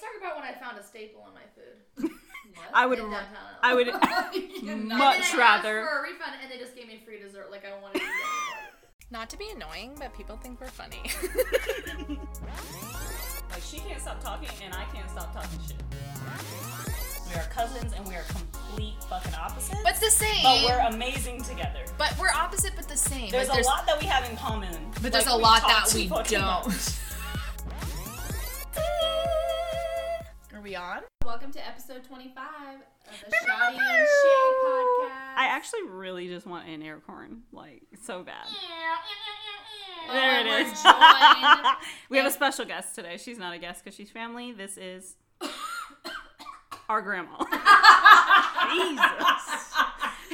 [0.00, 2.12] Let's talk about when I found a staple in my food.
[2.54, 2.70] What?
[2.72, 5.84] I would In r- downtown I would You're And not- much then I asked rather-
[5.84, 7.50] for a refund, and they just gave me free dessert.
[7.50, 8.70] Like I wanted to eat anymore.
[9.10, 11.02] Not to be annoying, but people think we're funny.
[13.50, 15.76] Like she can't stop talking and I can't stop talking shit.
[17.28, 19.80] We are cousins and we are complete fucking opposites.
[19.82, 20.42] but the same.
[20.44, 21.80] but we're amazing together.
[21.96, 23.30] But we're opposite, but the same.
[23.30, 24.90] There's, Like, a lot that we have in common.
[25.02, 26.66] But there's Like, a we lot talk that too we fucking don't.
[26.68, 26.76] much.
[26.76, 26.92] Are
[30.68, 31.00] we on?
[31.24, 35.34] Welcome to episode 25 of the Shawty and Shea podcast.
[35.36, 38.44] I actually really just want an air horn, like so bad.
[38.46, 40.66] Oh, There it is.
[40.66, 40.82] we're is.
[40.82, 41.76] joined-
[42.10, 43.16] we have a special guest today.
[43.16, 44.52] She's not a guest because she's family.
[44.52, 45.16] This is
[46.90, 47.38] our grandma.
[48.70, 49.72] Jesus.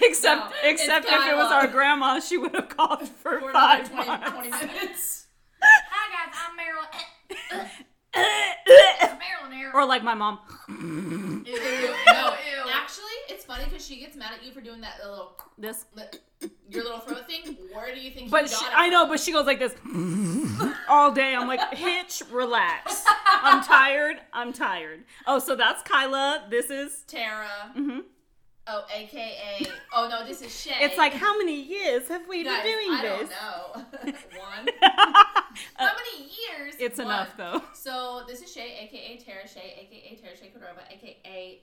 [0.02, 3.88] Except, No, except if it was our grandma, she would have called for, for five
[3.92, 4.58] another 20, months.
[4.58, 5.26] 20 minutes.
[5.62, 6.88] Hi guys, I'm Marilyn.
[9.54, 9.70] It's Marilyn here.
[9.74, 10.38] or like my mom.
[10.68, 10.74] Ew,
[11.46, 12.70] no, ew.
[12.72, 15.86] Actually, it's funny because she gets mad at you for doing that little, This.
[16.68, 17.56] your little throat thing.
[17.72, 18.30] Where do you think?
[18.30, 19.74] But you she, got it I know, but she goes like this
[20.88, 21.34] all day.
[21.34, 23.04] I'm like, Hitch, relax.
[23.26, 24.16] I'm tired.
[24.32, 25.04] I'm tired.
[25.26, 26.46] Oh, so that's Kyla.
[26.50, 27.02] This is.
[27.06, 27.48] Tara.
[27.74, 28.00] hmm
[28.66, 29.66] Oh, AKA.
[29.94, 30.76] Oh no, this is Shay.
[30.80, 33.30] It's like, how many years have we Guys, been doing I this?
[33.30, 34.12] don't know.
[34.38, 34.68] One.
[35.76, 36.74] How many years?
[36.80, 37.06] it's One.
[37.06, 37.62] enough though.
[37.74, 41.60] So this is Shay, aka Tara Shay, aka Tara Shay Cordova, aka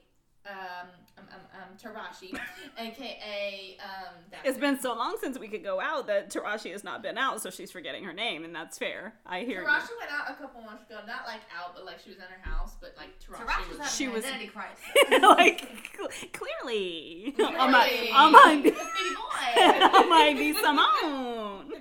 [0.47, 2.37] um um um, um Tarashi,
[2.77, 4.15] aka um.
[4.31, 4.61] That's It's it.
[4.61, 7.49] been so long since we could go out that Tarashi has not been out, so
[7.49, 9.13] she's forgetting her name, and that's fair.
[9.25, 12.09] I hear Tarashi went out a couple months ago, not like out, but like she
[12.09, 13.77] was in her house, but like Tarashi, Tarashi was.
[13.79, 15.21] was She having was- an identity crisis.
[15.21, 15.59] like
[15.95, 18.11] cl- clearly, I might, Clearly.
[18.13, 19.97] I might, Baby boy.
[19.97, 21.73] I might be Simone.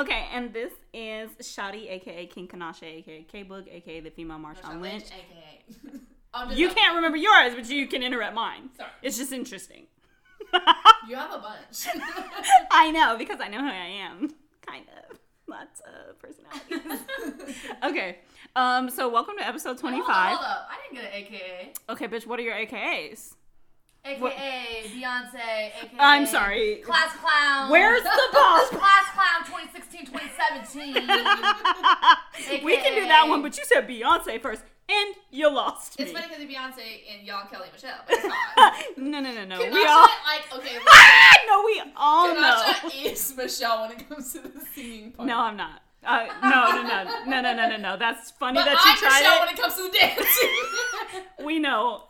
[0.00, 4.62] Okay, and this is Shawty, aka King Kanasha, aka K Boog, aka the female Marshawn
[4.64, 5.04] Marshawn Lynch.
[5.06, 6.00] aka.
[6.52, 8.70] You can't remember yours, but you can interrupt mine.
[8.76, 8.90] Sorry.
[9.02, 9.86] It's just interesting.
[11.08, 11.86] You have a bunch.
[12.70, 13.72] I know because I know who I
[14.10, 14.30] am.
[14.66, 15.18] Kind of.
[15.48, 17.00] Lots of personalities.
[17.84, 18.18] okay.
[18.56, 18.90] Um.
[18.90, 20.36] So welcome to episode Hold up, twenty-five.
[20.36, 20.68] Hold up.
[20.70, 21.72] I didn't get an AKA.
[21.90, 22.26] Okay, bitch.
[22.26, 23.34] What are your AKAs?
[24.04, 25.34] AKA What- Beyonce.
[25.34, 25.96] AKA.
[25.98, 26.76] I'm sorry.
[26.84, 27.70] Class clown.
[27.70, 28.68] Where's the boss?
[28.70, 30.94] Class clown 2016 2017.
[32.64, 36.04] we can do that one, but you said Beyonce first, and you lost me.
[36.04, 38.24] It's funny because Beyonce and y'all Kelly Michelle, but it's
[38.56, 38.74] not.
[38.96, 39.58] no, no, no, no.
[39.58, 40.02] We all.
[40.26, 42.72] like okay, Ah, no, we all know.
[43.04, 45.26] Is Michelle when it comes to the singing part.
[45.28, 45.82] No, I'm not.
[46.04, 47.96] Uh, no, no, no, no, no, no, no, no.
[47.96, 49.40] That's funny but that I'm you tried Michelle it.
[49.40, 51.44] when it comes to the dancing.
[51.46, 52.04] We know.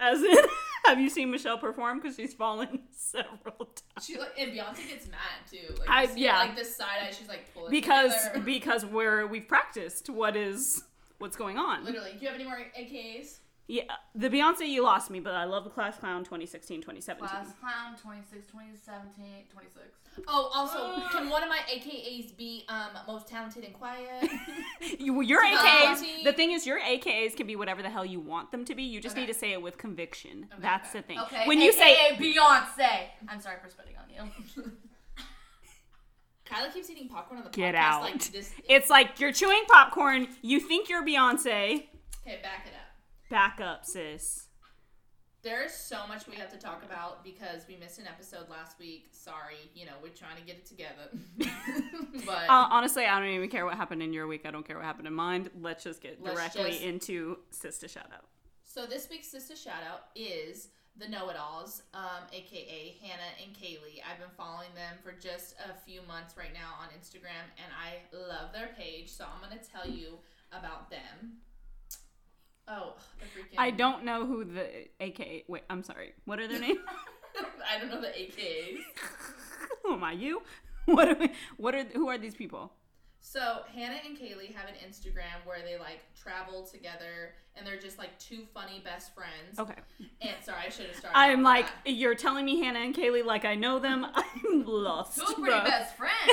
[0.00, 0.36] As in,
[0.86, 1.98] have you seen Michelle perform?
[2.00, 4.06] Because she's fallen several times.
[4.06, 5.18] she like and Beyonce gets mad
[5.50, 5.74] too.
[5.78, 6.38] Like, I- yeah.
[6.38, 8.40] like this side eye, she's like pulling Because together.
[8.44, 10.82] because we're we've practiced what is
[11.22, 11.84] what's going on.
[11.86, 12.10] literally.
[12.12, 13.38] Do you have any more AKAs?
[13.68, 13.84] Yeah,
[14.14, 17.28] the Beyonce you lost me, but I love the Class Clown 2016 2017.
[17.28, 19.78] Class clown 26 2017 26.
[20.28, 24.28] Oh, also, can one of my AKAs be um most talented and quiet?
[24.98, 26.00] You, your AKAs.
[26.00, 26.24] 2019.
[26.24, 28.82] The thing is, your AKAs can be whatever the hell you want them to be.
[28.82, 29.24] You just Okay.
[29.24, 30.48] need to say it with conviction.
[30.52, 30.98] Okay, That's okay.
[31.00, 31.18] the thing.
[31.20, 31.46] Okay.
[31.46, 33.04] When you say Beyonce.
[33.28, 34.72] I'm sorry for spitting on you.
[36.52, 38.02] Kyla keeps eating popcorn on the Get podcast out.
[38.02, 38.52] like this.
[38.68, 41.86] it's like you're chewing popcorn, you think you're Beyonce.
[42.26, 43.30] Okay, back it up.
[43.30, 44.46] Back up, sis.
[45.42, 49.08] There's so much we have to talk about because we missed an episode last week.
[49.10, 51.10] Sorry, you know, we're trying to get it together.
[52.24, 54.42] but Uh, honestly, I don't even care what happened in your week.
[54.46, 55.50] I don't care what happened in mine.
[55.60, 58.26] Let's just get Let's directly just- into Sister Shout Out.
[58.64, 63.54] so this week's sister shout out is the Know It Alls, um, aka Hannah and
[63.56, 64.00] Kaylee.
[64.08, 68.16] I've been following them for just a few months right now on Instagram, and I
[68.16, 69.10] love their page.
[69.10, 70.18] So I'm gonna tell you
[70.52, 71.38] about them.
[72.68, 73.58] Oh, the freaking!
[73.58, 75.44] I don't know who the AKA.
[75.48, 76.12] Wait, I'm sorry.
[76.26, 76.78] What are their names?
[77.68, 78.78] I don't know the AKAs.
[79.82, 80.12] who am I?
[80.12, 80.42] You?
[80.84, 82.72] What are we, What are who are these people?
[83.24, 87.96] So Hannah and Kaylee have an Instagram where they like travel together, and they're just
[87.96, 89.58] like two funny best friends.
[89.58, 89.74] Okay.
[90.20, 91.16] And sorry, I should have started.
[91.16, 94.04] I'm like, with you're telling me Hannah and Kaylee like I know them.
[94.14, 95.16] I'm lost.
[95.16, 95.64] Two pretty bruh.
[95.64, 96.12] best friends.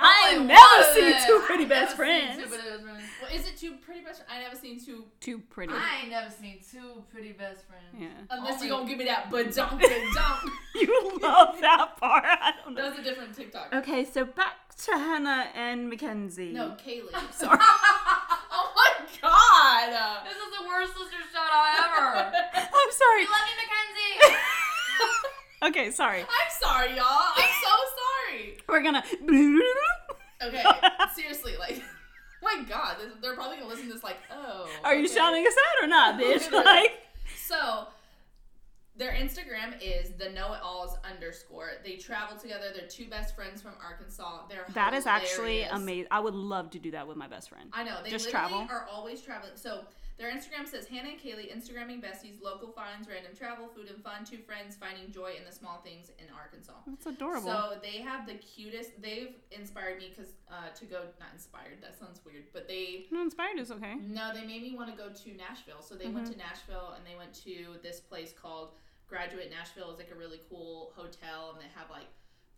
[0.00, 0.94] I never one.
[0.94, 2.42] seen two pretty ain't best friends.
[2.42, 3.02] two pretty friends.
[3.22, 4.24] Well, is it two pretty best?
[4.26, 4.30] Friends?
[4.36, 5.04] I never seen two.
[5.20, 5.72] Too pretty.
[5.72, 7.84] I ain't never seen two pretty best friends.
[7.96, 8.08] Yeah.
[8.30, 10.50] Unless Only- you gonna give me that badunk badunk.
[10.74, 12.24] You love that part.
[12.24, 12.82] I don't know.
[12.82, 13.72] That was a different TikTok.
[13.74, 16.52] Okay, so back to Hannah and Mackenzie.
[16.52, 17.12] No, Kaylee.
[17.32, 17.58] Sorry.
[17.60, 20.24] oh my god.
[20.24, 22.32] This is the worst sister shout out ever.
[22.54, 23.22] I'm sorry.
[23.22, 24.36] we love you, Mackenzie.
[25.62, 26.20] Okay, sorry.
[26.20, 27.32] I'm sorry, y'all.
[27.36, 28.56] I'm so sorry.
[28.66, 29.04] We're gonna.
[30.42, 30.64] Okay,
[31.14, 31.82] seriously, like,
[32.42, 34.66] my God, they're probably gonna listen to this like, oh.
[34.84, 35.14] Are you okay?
[35.14, 36.50] shouting us out or not, bitch?
[36.50, 36.92] Like,
[37.36, 37.88] So
[39.00, 41.70] their Instagram is the know it alls underscore.
[41.82, 42.66] They travel together.
[42.76, 44.42] They're two best friends from Arkansas.
[44.50, 46.08] They're that is actually amazing.
[46.10, 47.70] I would love to do that with my best friend.
[47.72, 48.66] I know they Just travel.
[48.70, 49.52] are always traveling.
[49.54, 49.84] So
[50.18, 54.22] their Instagram says Hannah and Kaylee Instagramming besties, local finds, random travel, food and fun.
[54.22, 56.74] Two friends finding joy in the small things in Arkansas.
[56.86, 57.46] That's adorable.
[57.46, 59.00] So they have the cutest.
[59.00, 61.78] They've inspired me because uh, to go not inspired.
[61.80, 63.94] That sounds weird, but they no, inspired is okay.
[63.94, 65.80] no, they made me want to go to Nashville.
[65.80, 68.72] So they went to Nashville and they went to this place called
[69.10, 69.90] Graduate Nashville.
[69.90, 72.06] is like a really cool hotel, and they have like,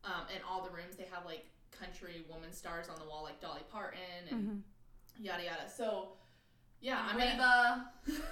[0.04, 3.40] um, in all the rooms they have like country woman stars on the wall, like
[3.40, 3.98] Dolly Parton
[4.30, 4.62] and Mhm.
[5.24, 5.68] yada yada.
[5.74, 6.12] So
[6.80, 7.90] yeah, I'm Reba.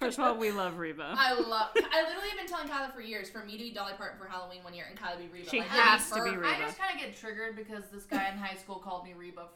[0.00, 1.14] First of all, we love Reba.
[1.16, 1.70] I love.
[1.74, 4.26] I literally have been telling Kyla for years for me to be Dolly Parton for
[4.26, 5.50] Halloween one year and Kyla be Reba.
[5.50, 6.48] She like, has I'd to be Reba.
[6.48, 9.46] I just kind of get triggered because this guy in high school called me Reba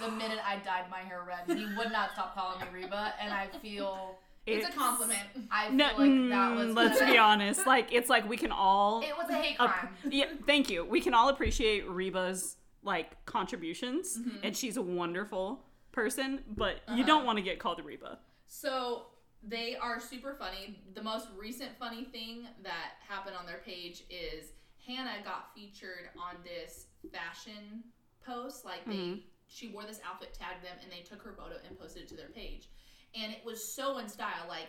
[0.00, 1.56] the minute I dyed my hair red.
[1.58, 4.18] He would not stop calling me Reba, and I feel
[4.58, 5.20] It's a compliment.
[5.50, 6.74] I feel No, like that mm, was.
[6.74, 7.66] let's be honest.
[7.66, 9.00] Like, it's like we can all.
[9.02, 9.92] It was a hate ap- crime.
[10.10, 10.84] yeah, thank you.
[10.84, 14.36] We can all appreciate Reba's like contributions, Mm-hmm.
[14.42, 16.40] and she's a wonderful person.
[16.56, 16.96] But Uh-huh.
[16.96, 18.18] you don't want to get called Reba.
[18.46, 19.06] So
[19.42, 20.78] they are super funny.
[20.94, 24.52] The most recent funny thing that happened on their page is
[24.86, 27.84] Hannah got featured on this fashion
[28.24, 28.64] post.
[28.64, 29.22] Like they, Mhm.
[29.46, 32.16] she wore this outfit, tagged them, and they took her photo and posted it to
[32.16, 32.68] their page.
[33.14, 34.68] And it was so in style, like.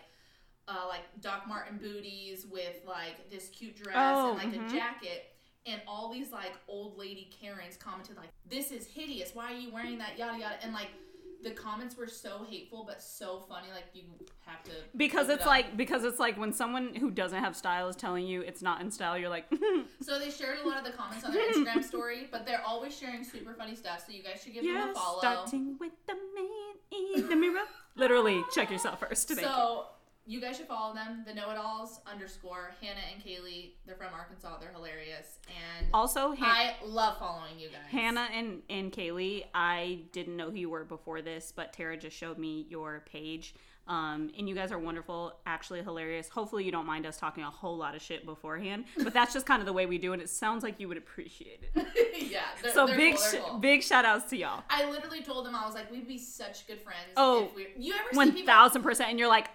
[0.67, 4.67] Uh, like Doc Marten booties with like this cute dress Oh, and like mhm.
[4.67, 5.33] a jacket,
[5.65, 9.31] and all these like old lady Karens commented like, "This is hideous.
[9.33, 10.89] Why are you wearing that?" Yada yada, and like
[11.43, 13.67] the comments were so hateful but so funny.
[13.73, 14.03] Like you
[14.45, 17.55] have to Because look it it's like because it's like when someone who doesn't have
[17.55, 19.51] style is telling you it's not in style, you're like,
[20.01, 22.95] So they shared a lot of the comments on their Instagram story, but they're always
[22.97, 24.03] sharing super funny stuff.
[24.05, 25.19] So you guys should give them a follow.
[25.19, 27.65] starting with the man in the mirror.
[27.95, 29.27] Literally, check yourself first.
[29.27, 29.45] Thank you.
[29.47, 29.85] so
[30.25, 31.23] you guys should follow them.
[31.27, 33.71] The Know It Alls underscore Hannah and Kaylee.
[33.85, 34.59] They're from Arkansas.
[34.59, 37.79] They're hilarious, and Also, Han- I love following you guys.
[37.89, 42.15] Hannah and, and Kaylee, I didn't know who you were before this, but Tara just
[42.15, 43.55] showed me your page.
[43.87, 46.29] Um, and you guys are wonderful, actually hilarious.
[46.29, 49.45] Hopefully, you don't mind us talking a whole lot of shit beforehand, but that's just
[49.45, 50.21] kind of the way we do it.
[50.21, 51.87] It sounds like you would appreciate it.
[52.31, 52.41] yeah.
[52.61, 53.57] They're, So they're big, cool, sh- cool.
[53.59, 54.63] big shout outs to y'all.
[54.69, 56.99] I literally told them I was like, we'd be such good friends.
[57.17, 59.49] Oh, if we you ever see One people thousand percent, and you're like,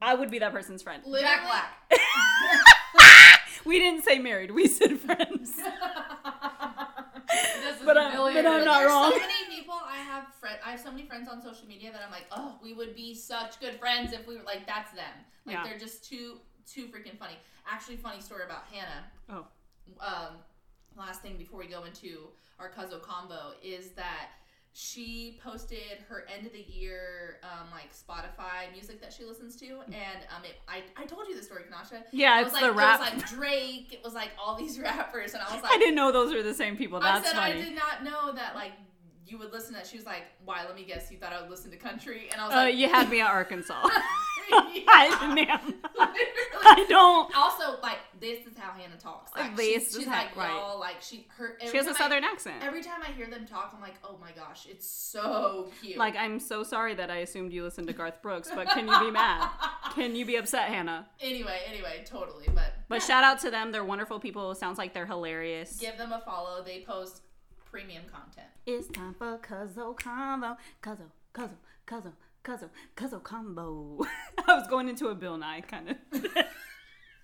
[0.00, 1.02] I would be that person's friend.
[1.04, 1.22] literally?
[1.22, 2.00] Jack Black.
[3.64, 5.52] We didn't say married, we said friends.
[5.54, 5.66] This
[7.78, 9.12] is But I'm- but I'm not wrong.
[9.12, 9.51] so many people I
[10.12, 10.26] have
[10.64, 13.14] I have so many friends on social media that I'm like, oh, we would be
[13.14, 15.14] such good friends if we were like that's them.
[15.46, 15.64] Like Yeah.
[15.64, 17.36] they're just too too freaking funny.
[17.70, 19.04] Actually, funny story about Hannah.
[19.30, 19.46] Oh.
[20.00, 20.36] Um,
[20.96, 22.28] last thing before we go into
[22.58, 24.28] our Cuzzo combo is that
[24.74, 29.80] she posted her end of the year um, like Spotify music that she listens to,
[29.86, 32.02] and um, it, I I told you the story, Kanasha.
[32.10, 33.00] Yeah, it it's was the like, rap.
[33.00, 33.92] It was like Drake.
[33.92, 36.42] It was like all these rappers, and I was like, I didn't know those were
[36.42, 37.00] the same people.
[37.00, 37.52] That's I said funny.
[37.52, 38.72] I did not know that like
[39.26, 39.86] you would listen to that.
[39.86, 40.64] She was like, "Why?
[40.64, 41.10] Let me guess.
[41.10, 43.20] You thought I would listen to country?" And I was Uh, like, you had me
[43.20, 43.88] at Arkansas.
[44.54, 47.34] I, ma'am, I don't.
[47.36, 49.32] Also, like this is how Hannah talks.
[49.36, 50.50] Like This she's, is she's how- like right.
[50.50, 50.78] y'all.
[50.80, 51.56] Like she her.
[51.70, 52.56] She has a southern I, accent.
[52.62, 55.96] Every time I hear them talk, I'm like, oh my gosh, it's so cute.
[55.96, 58.98] Like, I'm so sorry that I assumed you listened to Garth Brooks, but can you
[59.00, 59.48] be mad?
[59.94, 61.06] Can you be upset, Hannah?
[61.20, 62.46] anyway, anyway, totally.
[62.54, 63.72] But But shout out to them.
[63.72, 64.54] They're wonderful people.
[64.54, 65.76] Sounds like they're hilarious.
[65.78, 66.62] give them a follow.
[66.64, 67.20] They post
[67.72, 68.48] premium content.
[68.66, 70.58] It's time for Cuzzo Combo.
[70.82, 72.12] Cuzzo, Cuzzo, Cuzzo,
[72.44, 74.06] Cuzzo, Cuzzo Combo.
[74.46, 75.96] I was going into a Bill Nye kind of.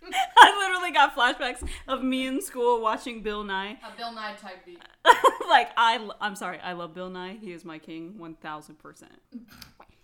[0.38, 3.78] I literally got flashbacks of me in school watching Bill Nye.
[3.83, 4.83] A Bill Nye type beat.
[5.49, 7.38] like I, I'm sorry, I love Bill Nye.
[7.40, 9.12] He is my king, one thousand percent.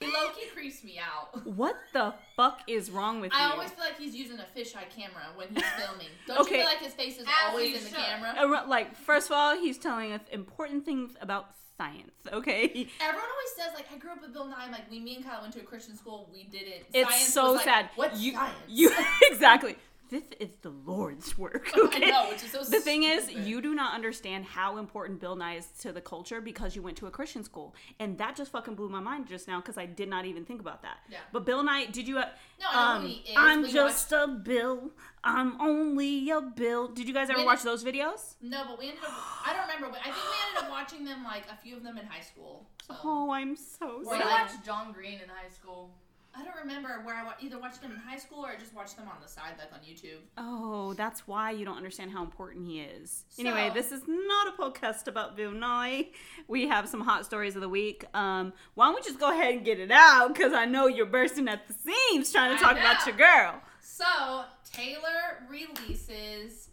[0.02, 1.46] Loki low creeps me out.
[1.46, 3.52] What the fuck is wrong with I you?
[3.52, 6.08] always feel like he's using a fisheye camera when he's filming.
[6.26, 6.56] Don't Okay.
[6.56, 7.98] you feel like his face is As always he in the should.
[7.98, 8.34] camera?
[8.38, 12.12] Uh, like first of all, he's telling us important things about science.
[12.32, 12.64] Okay,
[13.00, 14.70] Everyone always says like I grew up with Bill Nye.
[14.70, 16.28] Like we, me and Kyle went to a Christian school.
[16.32, 16.86] We didn't.
[16.92, 17.90] it's Science so like, sad.
[17.96, 18.54] What's you, science?
[18.68, 18.92] you
[19.30, 19.76] exactly.
[20.10, 21.70] This is the Lord's work.
[21.84, 22.06] Okay.
[22.06, 22.62] I know, which is so.
[22.64, 26.40] The thing is, you do not understand how important Bill Nye is to the culture
[26.40, 29.46] because you went to a Christian school, and that just fucking blew my mind just
[29.48, 30.98] now because I did not even think about that.
[31.10, 31.18] Yeah.
[31.32, 32.18] But Bill Nye, did you?
[32.18, 32.28] Uh,
[32.60, 33.18] No, I um, is.
[33.36, 34.90] I'm just a Bill.
[35.22, 36.88] I'm only a Bill.
[36.88, 38.34] Did you guys ever We watch those videos?
[38.42, 39.10] No, but we ended up.
[39.46, 39.88] I don't remember.
[39.88, 42.20] But I think we ended up watching them like a few of them in high
[42.22, 42.66] school.
[42.86, 42.94] So.
[43.04, 44.20] Oh, I'm so Or sad.
[44.26, 45.90] like- watched John Green in high school.
[46.36, 48.74] I don't remember where I wa- either watched them in high school or I just
[48.74, 50.18] watched them on the side, like on YouTube.
[50.36, 53.24] Oh, that's why you don't understand how important he is.
[53.38, 56.08] anyway, this is not a podcast about Bill Nye.
[56.48, 58.04] We have some hot stories of the week.
[58.14, 60.34] Um, why don't we just go ahead and get it out?
[60.34, 63.60] Because I know you're bursting at the seams trying to talk about your girl.
[63.80, 66.68] So Taylor releases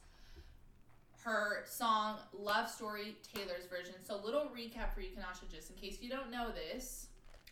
[1.24, 3.94] her song "Love Story" Taylor's version.
[4.04, 7.08] So little recap for you, Kanasha, just in case you don't know this.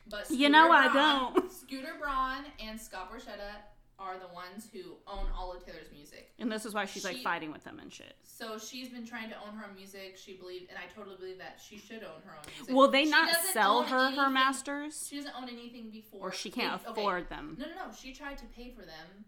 [0.10, 1.52] But You know I don't.
[1.62, 3.62] Scooter Braun and Scott Borchetta
[4.00, 6.32] are the ones who own all of Taylor's music.
[6.40, 8.16] And this is why she's like fighting with them and shit.
[8.24, 10.18] So she's been trying to own her own music.
[10.18, 12.74] She believed, and I totally believe that she should own her own music.
[12.74, 15.06] Will they She not sell her her masters?
[15.10, 17.58] She doesn't own anything before, Or she can't They- okay, afford them?
[17.60, 17.94] No, no, no.
[17.94, 19.26] She tried to pay for them,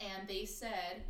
[0.00, 1.02] and they said,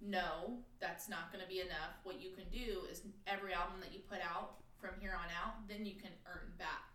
[0.00, 2.00] no, that's not going to be enough.
[2.02, 5.68] What you can do is every album that you put out from here on out,
[5.68, 6.85] then you can earn back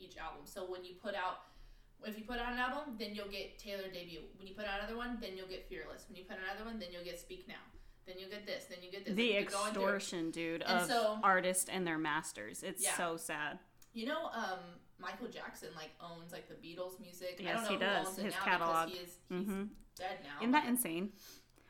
[0.00, 0.42] each album.
[0.44, 1.42] So when you put out,
[2.04, 4.20] if you put out an album, then you'll get Taylor debut.
[4.36, 6.06] When you put out another one, then you'll get Fearless.
[6.08, 7.54] When you put out another one, then you'll get Speak Now.
[8.06, 8.64] Then you'll get this.
[8.64, 9.14] Then you get this.
[9.14, 9.94] The Like, you're going through it.
[9.96, 12.62] extortion, dude, And of so- artists and their masters.
[12.62, 12.96] It's Yeah.
[12.96, 13.58] so sad.
[13.92, 14.60] You know, um,
[14.98, 17.36] Michael Jackson like owns like the Beatles music.
[17.40, 18.16] I Yes, don't know he does.
[18.16, 18.88] His catalog.
[18.88, 19.64] he is he's hmm
[19.96, 20.38] dead now.
[20.40, 21.12] Isn't that insane?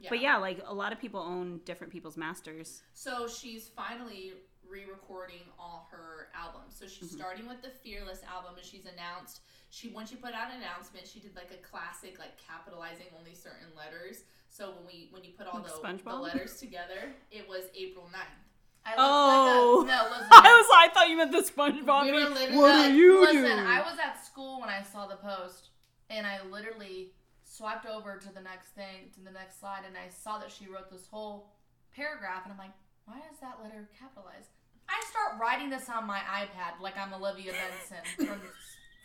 [0.08, 2.82] But yeah, like a lot of people own different people's masters.
[2.94, 4.32] So she's finally
[4.70, 6.76] re-recording all her albums.
[6.78, 6.94] So Mm-hmm.
[7.00, 9.40] she's starting with the Fearless album, and she's announced
[9.72, 13.34] she when she put out an announcement, she did like a classic like capitalizing only
[13.34, 14.24] certain letters.
[14.48, 18.08] So when we when you put all Like the, the letters together, it was April
[18.12, 18.46] 9th.
[18.84, 19.84] I Oh.
[19.86, 20.28] like a, no, listen.
[20.32, 22.04] I was I thought you meant the SpongeBob.
[22.04, 23.58] We literally- what are you Listen, doing?
[23.58, 25.68] I was at school when I saw the post,
[26.08, 27.12] and I literally
[27.44, 30.66] swiped over to the next thing, to the next slide, and I saw that she
[30.66, 31.50] wrote this whole
[31.94, 32.72] paragraph, and I'm like,
[33.04, 34.50] why is that letter capitalized?
[34.90, 38.40] I start writing this on my iPad like I'm Olivia Benson from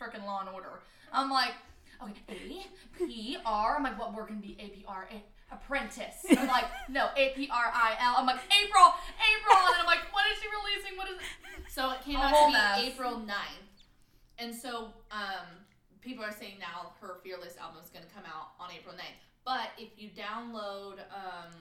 [0.00, 0.80] freaking Law and Order.
[1.12, 1.52] I'm like,
[2.02, 3.76] okay, A P R.
[3.76, 5.08] I'm like, what word can be A P R?
[5.52, 6.26] Apprentice.
[6.36, 8.14] I'm like, no, A P R I L.
[8.18, 10.98] I'm like, April, April, and I'm like, what is she releasing?
[10.98, 11.70] What is it?
[11.70, 12.80] So it came out to be mess.
[12.80, 13.84] April 9th.
[14.38, 15.46] And so um,
[16.00, 19.22] people are saying now her Fearless album is going to come out on April 9th.
[19.44, 21.52] But if you download um,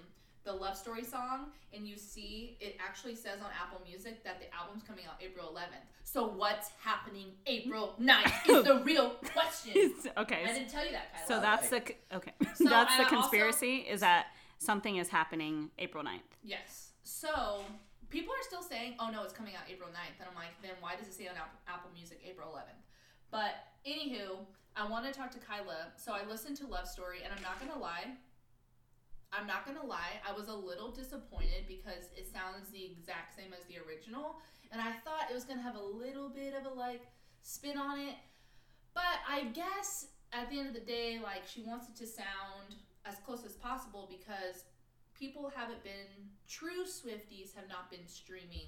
[0.46, 4.46] the Love Story song and you see it actually says on Apple Music that the
[4.56, 5.84] album's coming out April 11th.
[6.04, 9.94] So what's happening April 9th is the real question.
[10.18, 10.44] okay.
[10.48, 11.28] I didn't tell you that, Kyla.
[11.28, 11.82] So that's the
[12.16, 12.34] okay.
[12.56, 14.28] So, that's the I also- conspiracy is that
[14.60, 16.20] something is happening April 9th.
[16.44, 16.92] Yes.
[17.04, 17.64] So
[18.10, 20.20] people are still saying, "Oh no, it's coming out April 9th.
[20.20, 22.82] and I'm like, then why does it say on Apple, Apple Music April 11th?
[23.32, 24.38] But anywho,
[24.76, 25.88] I want to talk to Kyla.
[25.98, 28.14] So I listened to Love Story, and I'm not gonna lie.
[29.36, 30.22] I'm not gonna lie.
[30.28, 34.40] I was a little disappointed because it sounds the exact same as the original,
[34.72, 37.08] and I thought it was gonna have a little bit of a like
[37.42, 38.16] spin on it.
[38.94, 42.76] But I guess at the end of the day, like she wants it to sound
[43.06, 44.64] as close as possible because
[45.18, 48.68] people haven't been true Swifties have not been streaming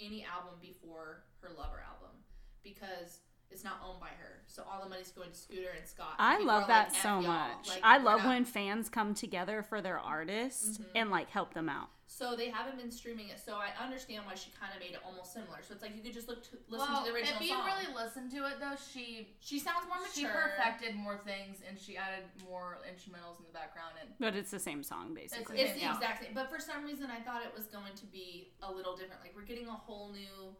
[0.00, 2.14] any album before her Lover album
[2.62, 4.42] because it's not owned by her.
[4.46, 6.14] So all the money's going to Scooter and Scott.
[6.18, 7.68] and I people love that like, so y'all." much.
[7.68, 10.86] Like, I love not- when fans come together for their artist Mhm.
[10.94, 11.90] and like help them out.
[12.08, 13.40] So they haven't been streaming it.
[13.44, 15.60] So I understand why she kind of made it almost similar.
[15.62, 17.48] So it's like you could just look to, listen well, to the original if you
[17.48, 17.66] song.
[17.66, 20.12] really listen to it though, she she sounds more mature.
[20.14, 24.52] she perfected more things and she added more instrumentals in the background and But it's
[24.52, 25.58] the same song basically.
[25.60, 25.94] It's the Yeah.
[25.94, 28.96] exact same, but for some reason I thought it was going to be a little
[28.96, 29.20] different.
[29.22, 30.56] Like we're getting a whole new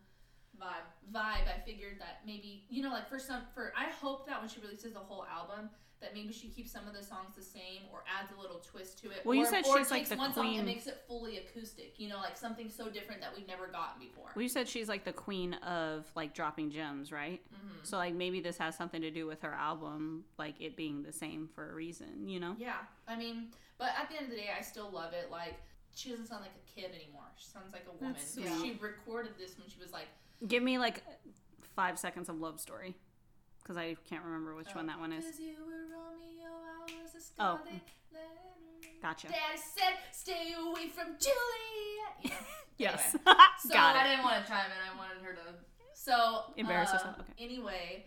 [0.61, 1.13] vibe.
[1.13, 1.47] vibe.
[1.49, 4.61] I figured that maybe you know, like for some, for I hope that when she
[4.61, 5.71] releases the whole album,
[6.01, 8.99] that maybe she keeps some of the songs the same or adds a little twist
[9.03, 9.23] to it.
[9.25, 11.39] Well, you or, said or she's, like, the one song queen- and makes it fully
[11.39, 11.99] acoustic.
[11.99, 14.31] You know, like something so different that we've never gotten before.
[14.35, 17.41] Well, you said she's like the queen of like dropping gems, right?
[17.55, 17.85] Mhm.
[17.87, 21.13] So like maybe this has something to do with her album, like it being the
[21.13, 22.57] same for a reason, you know?
[22.59, 22.77] Yeah,
[23.09, 25.31] I mean, but at the end of the day, I still love it.
[25.31, 25.55] Like
[25.95, 27.25] she doesn't sound like a kid anymore.
[27.37, 28.21] She sounds like a woman.
[28.63, 30.09] She recorded this when she was like
[30.47, 31.03] Give me like
[31.75, 32.95] five seconds of love story,
[33.63, 35.25] because I can't remember which one that one is.
[35.25, 36.51] Romeo,
[36.87, 36.93] I
[37.39, 37.59] Oh.
[39.03, 39.29] Gotcha.
[39.29, 42.31] Daddy said, "Stay away from Juliet." You.
[42.79, 43.41] Yes, Anyway.
[43.61, 44.11] So got I it.
[44.11, 44.77] didn't want to chime in.
[44.77, 45.41] I wanted her to.
[45.95, 47.33] So Embarrass uh, yourself, okay.
[47.43, 48.05] Anyway,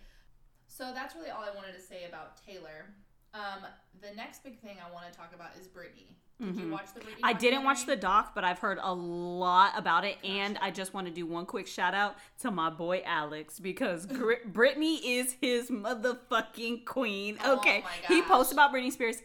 [0.67, 2.93] so that's really all I wanted to say about Taylor.
[3.33, 3.65] Um,
[3.99, 6.13] the next big thing I want to talk about is Britney.
[6.41, 6.71] Did you Mhm.
[6.71, 7.01] watch the?
[7.21, 10.93] I didn't watch the doc, but I've heard a lot about it, and I just
[10.93, 15.35] want to do one quick shout out to my boy Alex because Gr- Britney is
[15.41, 17.37] his motherfucking queen.
[17.43, 19.17] Oh Okay, my he posts about Britney Spears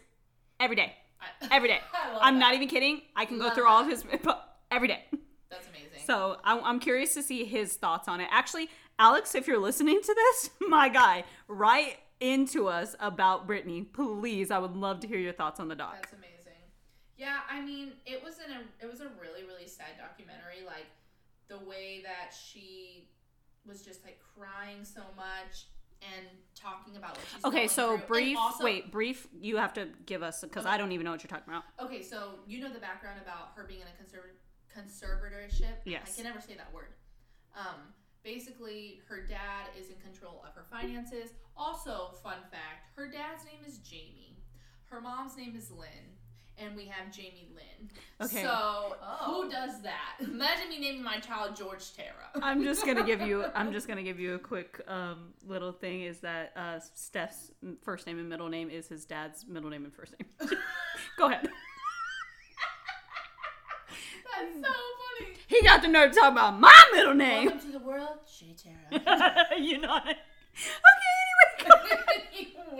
[0.58, 1.80] every day, I- every day.
[1.92, 2.40] I I'm that.
[2.40, 3.02] not even kidding.
[3.14, 4.04] I can go Love through all of his
[4.70, 5.04] every day.
[5.50, 6.00] That's amazing.
[6.06, 8.28] So I'm, I'm curious to see his thoughts on it.
[8.32, 8.68] Actually,
[8.98, 14.50] Alex, if you're listening to this, my guy, write into us about Britney, please.
[14.50, 15.94] I would love to hear your thoughts on the doc.
[16.00, 16.30] That's amazing.
[17.16, 20.64] Yeah, I mean, it was in a it was a really really sad documentary.
[20.66, 20.86] Like
[21.48, 23.08] the way that she
[23.66, 25.66] was just like crying so much
[26.02, 28.06] and talking about what she's Okay, so through.
[28.06, 28.36] Brief.
[28.38, 29.26] also- wait, brief.
[29.40, 31.64] You have to give us because I don't even know what you're talking about.
[31.80, 34.36] Okay, so you know the background about her being in a conserv-
[34.76, 35.76] conservatorship.
[35.84, 36.12] Yes.
[36.12, 36.92] I can never say that word.
[37.56, 41.30] Um, basically, her dad is in control of her finances.
[41.56, 44.36] Also, fun fact: her dad's name is Jamie.
[44.86, 46.13] Her mom's name is Lynn,
[46.58, 47.90] and we have Jamie Lynn.
[48.20, 48.42] Okay.
[48.42, 49.42] So Oh.
[49.42, 50.16] who does that?
[50.20, 52.10] Imagine me naming my child George Tara.
[52.42, 53.44] I'm just gonna give you.
[53.54, 56.02] I'm just gonna give you a quick um, little thing.
[56.02, 57.50] Is that uh, Steph's
[57.82, 60.50] first name and middle name is his dad's middle name and first name.
[61.18, 61.48] Go ahead.
[64.36, 65.30] That's so funny.
[65.46, 67.46] He got the nerve to talk about my middle name.
[67.46, 69.46] Welcome to the world, Shay Tara.
[69.60, 69.96] you know.
[69.96, 70.16] It.
[70.16, 70.16] Okay.
[71.66, 72.28] Anyway.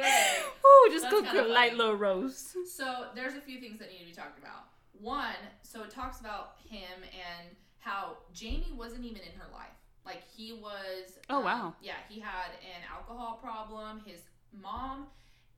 [0.00, 0.42] Anyway.
[0.66, 2.56] Ooh, just go kinda light little roast.
[2.66, 4.68] So there's a few things that need to be talked about.
[4.92, 9.74] One, so it talks about him and how Jamie wasn't even in her life.
[10.04, 11.18] Like he was.
[11.30, 11.74] Oh, um, wow.
[11.80, 14.02] Yeah, he had an alcohol problem.
[14.06, 14.20] His
[14.52, 15.06] mom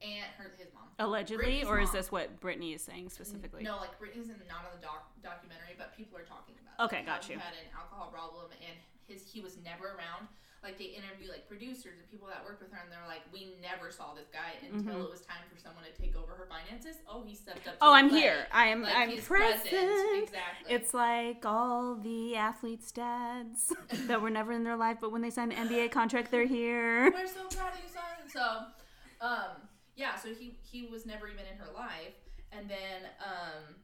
[0.01, 0.83] and her his mom.
[0.99, 3.63] Allegedly, Britney's or is this what Britney is saying specifically?
[3.63, 6.77] No, like Britney's in, not on the doc, documentary, but people are talking about.
[6.79, 6.85] it.
[6.85, 7.39] Okay, How got he you.
[7.39, 8.77] had an alcohol problem, and
[9.07, 10.27] his he was never around.
[10.63, 13.55] Like they interview like producers and people that worked with her, and they're like, "We
[13.61, 16.97] never saw this guy until it was time for someone to take over her finances."
[17.07, 17.63] Oh, he stepped up.
[17.65, 17.77] To Mm-hmm.
[17.81, 18.21] Oh, I'm plate.
[18.21, 18.47] here.
[18.51, 18.81] I am.
[18.81, 19.71] Like, I'm he's present.
[19.71, 20.73] Exactly.
[20.75, 23.71] It's like all the athletes' dads
[24.07, 27.11] that were never in their life, but when they sign an NBA contract, they're here.
[27.13, 28.29] We're so proud of you, son.
[28.31, 29.61] So, um,
[29.95, 30.15] yeah.
[30.15, 32.15] So he he was never even in her life,
[32.51, 33.75] and then um,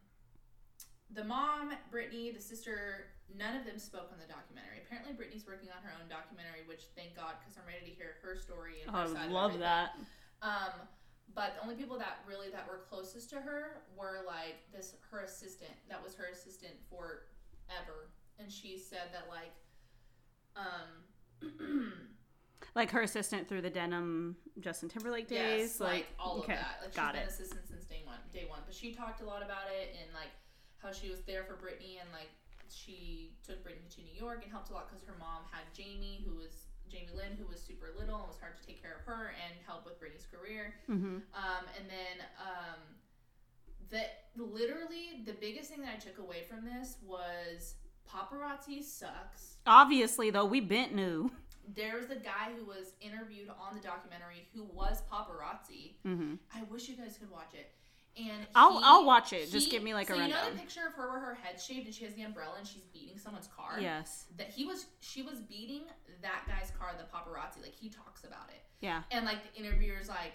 [1.14, 3.06] the mom, Britney, the sister,
[3.38, 4.82] none of them spoke on the documentary.
[4.86, 8.18] Apparently, Britney's working on her own documentary, which thank God, because I'm ready to hear
[8.22, 9.96] her story and her I side of love that.
[10.42, 10.74] Um,
[11.36, 15.22] but the only people that really that were closest to her were like this her
[15.22, 15.72] assistant.
[15.90, 19.54] That was her assistant forever, and she said that like,
[20.56, 21.92] um.
[22.76, 25.80] Like her assistant through the denim Justin Timberlake Yes, days.
[25.82, 26.78] like, all okay, of that.
[26.82, 27.28] Like she's got been it.
[27.30, 28.18] assistant since day one.
[28.34, 30.32] Day one, but she talked a lot about it and like
[30.84, 32.30] how she was there for Britney and like
[32.70, 36.24] she took Britney to New York and helped a lot because her mom had Jamie,
[36.28, 39.06] who was Jamie Lynn, who was super little and was hard to take care of
[39.06, 40.76] her and help with Britney's career.
[40.88, 42.80] hmm Um, and then um,
[43.90, 44.04] the
[44.36, 47.76] literally the biggest thing that I took away from this was
[48.10, 49.58] paparazzi sucks.
[49.66, 51.32] Obviously, though, we bent new.
[51.76, 55.94] There was a guy who was interviewed on the documentary who was paparazzi.
[56.04, 57.72] hmm I wish you guys could watch it.
[58.16, 59.52] And I'll I'll watch it.
[59.52, 60.54] Just give me like a so you know rundown.
[60.54, 62.84] the picture of her where her head's shaved and she has the umbrella and she's
[62.94, 63.80] beating someone's car.
[63.80, 64.26] Yes.
[64.38, 65.82] That he was, she was beating
[66.22, 66.92] that guy's car.
[66.96, 68.62] The paparazzi, like he talks about it.
[68.82, 69.02] Yeah.
[69.10, 70.34] And like the interviewer's like,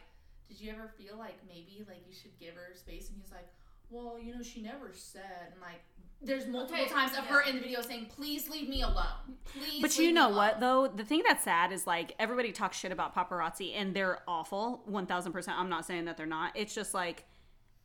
[0.49, 3.47] "Did you ever feel like maybe like you should give her space?" And he's like,
[3.91, 5.81] "Well, you know, she never said." And like,
[6.21, 7.31] there's multiple Okay, times of yeah.
[7.31, 9.37] her in the video saying, "Please leave me alone.
[9.45, 10.89] Please." But leave you me know alone." what though?
[10.89, 14.83] The thing that's sad is like everybody talks shit about paparazzi and they're awful.
[14.87, 15.59] One thousand percent.
[15.59, 16.53] I'm not saying that they're not.
[16.57, 17.25] It's just like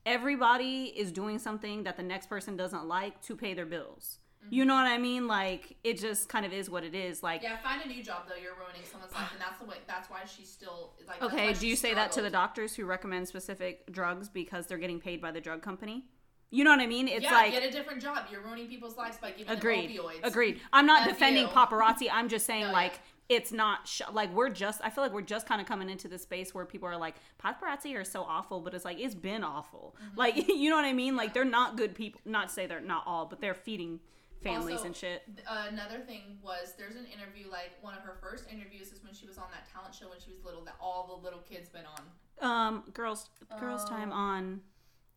[0.05, 4.19] everybody is doing something that the next person doesn't like to pay their bills.
[4.49, 5.25] You know what I mean?
[5.27, 7.23] Like it just kind of is what it is.
[7.23, 8.35] Like Yeah, find a new job though.
[8.35, 9.77] You're ruining someone's life, and that's the way.
[9.87, 11.21] That's why she's still like.
[11.21, 14.99] okay, do you say that to the doctors who recommend specific drugs because they're getting
[14.99, 16.05] paid by the drug company?
[16.51, 17.07] You know what I mean?
[17.07, 18.25] It's yeah, like get a different job.
[18.31, 19.97] You're ruining people's lives by giving Agreed.
[19.97, 20.19] them opioids.
[20.23, 20.59] Agreed.
[20.71, 21.49] I'm not defending you.
[21.49, 22.09] paparazzi.
[22.11, 22.99] I'm just saying, No, like, yeah.
[23.35, 24.81] It's not sh- like we're just.
[24.83, 27.15] I feel like we're just kind of coming into the space where people are like,
[27.43, 29.95] paparazzi are so awful, but it's like it's been awful.
[30.03, 30.17] Mm-hmm.
[30.19, 31.15] Like, you know what I mean?
[31.15, 32.21] Like, they're not good people.
[32.25, 33.99] Not to say they're not all, but they're feeding
[34.41, 35.23] families Also, and shit.
[35.47, 39.13] Uh, another thing was there's an interview like one of her first interviews is when
[39.13, 41.69] she was on that talent show when she was little that all the little kids
[41.69, 42.01] been on.
[42.49, 44.15] Um, girls, girls' time Oh.
[44.15, 44.61] on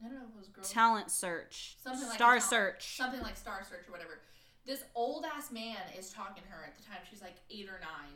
[0.01, 0.71] I don't know if it was girls.
[0.71, 2.97] talent search, Something like star talent- search.
[2.99, 4.21] something like Star Search or whatever.
[4.67, 6.99] This old ass man is talking to her at the time.
[7.09, 8.13] She's like eight or nine,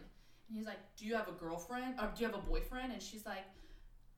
[0.48, 1.94] and he's like, "Do you have a girlfriend?
[2.00, 3.44] Or do you have a boyfriend?" And she's like,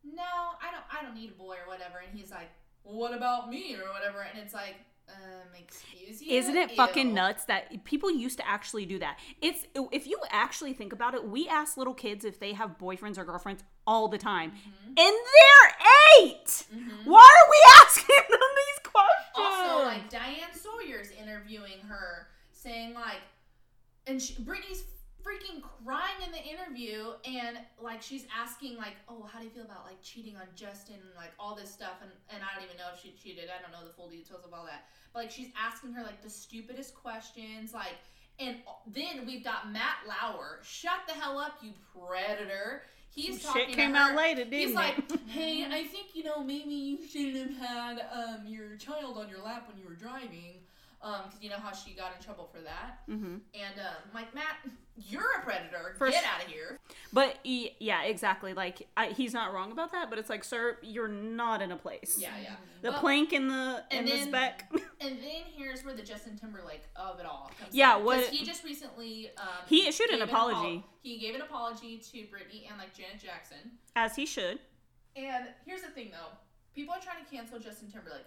[0.04, 0.84] "No, I don't.
[0.90, 2.50] I don't need a boy or whatever." And he's like,
[2.84, 4.76] "Well, what about me or whatever?" And it's like,
[5.08, 6.38] um, excuse you.
[6.38, 9.18] Isn't it fucking nuts that people used to actually do that?
[9.42, 13.18] It's if you actually think about it, we ask little kids if they have boyfriends
[13.18, 14.88] or girlfriends all the time, Mm-hmm.
[14.88, 16.66] and they're 8
[17.04, 19.36] Why are we asking them these questions?
[19.36, 23.20] Also, like Diane Sawyer's interviewing her, saying like,
[24.06, 24.84] and she, Britney's
[25.22, 29.64] freaking crying in the interview, and like she's asking like, oh, how do you feel
[29.64, 32.76] about like cheating on Justin, and, like all this stuff, and and I don't even
[32.76, 33.48] know if she cheated.
[33.48, 36.22] I don't know the full details of all that, but like she's asking her like
[36.22, 37.94] the stupidest questions, like.
[38.38, 40.60] And then we've got Matt Lauer.
[40.62, 42.82] Shut the hell up, you predator.
[43.10, 45.20] he's talking shit came out later, He's didn't like, it?
[45.28, 49.42] hey, I think you know maybe you shouldn't have had um your child on your
[49.42, 50.62] lap when you were driving,
[51.02, 53.00] um, because you know how she got in trouble for that.
[53.06, 54.56] hmm And um, I'm like Matt,
[54.96, 55.94] you're a predator.
[55.98, 56.78] For Get out of here.
[57.12, 58.54] But he, yeah, exactly.
[58.54, 60.10] Like I, he's not wrong about that.
[60.10, 62.16] But it's like, sir, you're not in a place.
[62.18, 62.54] Yeah, yeah.
[62.82, 64.70] The Well, plank in the in and the spec.
[65.02, 67.74] And then here's where the Justin Timberlake of it all comes.
[67.74, 68.04] Yeah, in.
[68.04, 70.78] what- he just recently um, He issued an apology.
[70.78, 73.58] apo- he gave an apology to Britney and like Janet Jackson.
[73.96, 74.60] As he should.
[75.16, 76.36] And here's the thing though,
[76.74, 78.26] people are trying to cancel Justin Timberlake.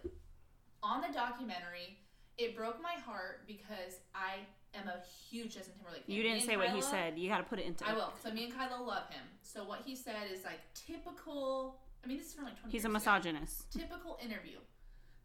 [0.84, 1.98] On the documentary,
[2.38, 4.40] it broke my heart because I
[4.78, 6.16] am a huge Justin Timberlake fan.
[6.16, 7.18] You didn't say what he said.
[7.18, 7.88] You got to put it into.
[7.88, 8.14] I will.
[8.24, 9.24] So me and Kyla love him.
[9.42, 11.78] So what he said is like typical.
[12.04, 12.94] I mean, this is from like 20 He's a years ago.
[12.94, 13.72] misogynist.
[13.72, 14.58] Typical interview.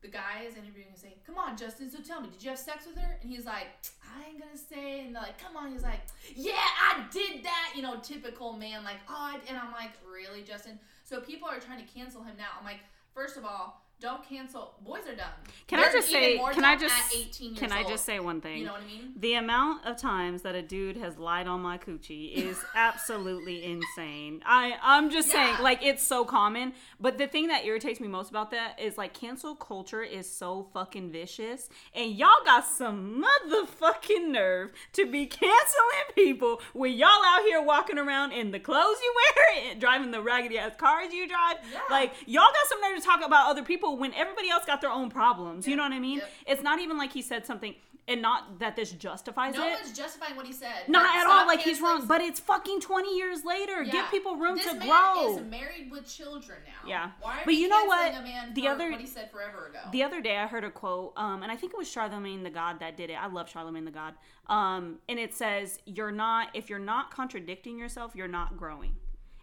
[0.02, 1.90] The guy is interviewing and saying, "Come on, Justin.
[1.90, 3.66] So tell me, did you have sex with her?" And he's like,
[4.02, 6.00] "I ain't gonna say." And they're like, "Come on." He's like,
[6.34, 8.82] "Yeah, I did that." You know, typical man.
[8.82, 12.34] Like, "Oh," I, and I'm like, "Really, Justin?" So people are trying to cancel him
[12.38, 12.48] now.
[12.58, 12.78] I'm like,
[13.12, 14.72] first of all, don't cancel.
[14.84, 15.26] Boys are dumb.
[15.66, 16.36] Can I They're just say?
[16.36, 16.94] more Can I just?
[16.94, 17.88] At 18 years Can I old.
[17.88, 18.58] just say one thing?
[18.58, 19.12] You know what I mean?
[19.16, 24.42] The amount of times that a dude has lied on my coochie is absolutely insane.
[24.46, 26.72] I I'm just saying, like it's so common.
[26.98, 30.68] But the thing that irritates me most about that is like cancel culture is so
[30.72, 37.42] fucking vicious, and y'all got some motherfucking nerve to be canceling people when y'all out
[37.42, 41.28] here walking around in the clothes you wear and driving the raggedy ass cars you
[41.28, 41.56] drive.
[41.70, 41.80] Yeah.
[41.90, 44.90] Like y'all got some nerve to talk about other people when everybody else got their
[44.90, 45.66] own problems.
[45.66, 46.18] You know what I mean?
[46.18, 46.30] Yep.
[46.46, 47.74] It's not even like he said something,
[48.08, 49.70] and not that this justifies No it.
[49.70, 50.88] No one's justifying what he said.
[50.88, 51.46] Not at all.
[51.46, 53.82] Like he's wrong, but it's fucking twenty years later.
[53.82, 53.92] Yeah.
[53.92, 55.36] Give people room this to man grow.
[55.36, 56.88] is married with children now.
[56.88, 57.10] Yeah.
[57.20, 58.12] Why are But you know what?
[58.54, 59.78] The other- what he said forever ago.
[59.92, 62.50] The other day, I heard a quote, um, and I think it was Charlemagne the
[62.50, 63.14] God that did it.
[63.14, 64.14] I love Charlemagne the God,
[64.48, 68.96] um, and it says, "You're not if you're not contradicting yourself, you're not growing."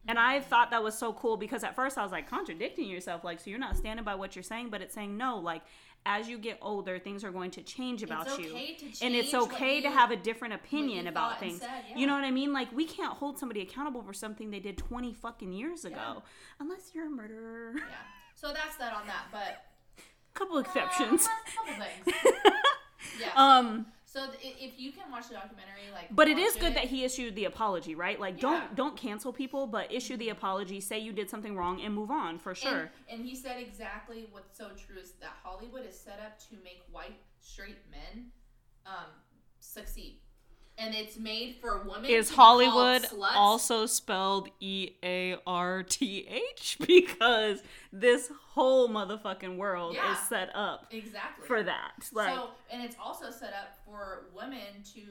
[0.07, 3.23] And I thought that was so cool because at first I was like, contradicting yourself,
[3.23, 5.61] like, so you're not standing by what you're saying, but it's saying no, like,
[6.05, 9.13] as you get older, things are going to change about It's you, okay to and
[9.15, 11.59] it's change okay to have a different opinion about things.
[11.59, 11.97] said, yeah.
[11.97, 12.53] You know what I mean?
[12.53, 16.19] Like, we can't hold somebody accountable for something they did 20 fucking years ago, Yeah.
[16.61, 17.73] unless you're a murderer.
[17.75, 17.83] yeah.
[18.35, 19.25] So that's that on that.
[19.31, 19.65] But
[20.33, 21.27] couple exceptions.
[21.27, 22.17] Uh, a couple things.
[23.19, 23.31] yeah.
[23.35, 23.87] um.
[24.17, 26.07] So th- if you can watch the documentary, like.
[26.11, 28.19] But it is good that he issued the apology, right?
[28.19, 28.41] Like Yeah.
[28.41, 32.09] don't don't cancel people, but issue the apology, say you did something wrong and move
[32.09, 32.89] on for sure.
[33.09, 36.55] And, and he said exactly what's so true is that Hollywood is set up to
[36.63, 38.31] make white straight men
[38.85, 39.11] um,
[39.59, 40.19] succeed,
[40.77, 42.05] and it's made for women.
[42.09, 47.61] is Hollywood also spelled E A R T H because
[47.91, 50.11] this whole motherfucking world Yeah.
[50.13, 51.91] is set up exactly for that.
[52.13, 55.01] Like so, and it's also set up for women to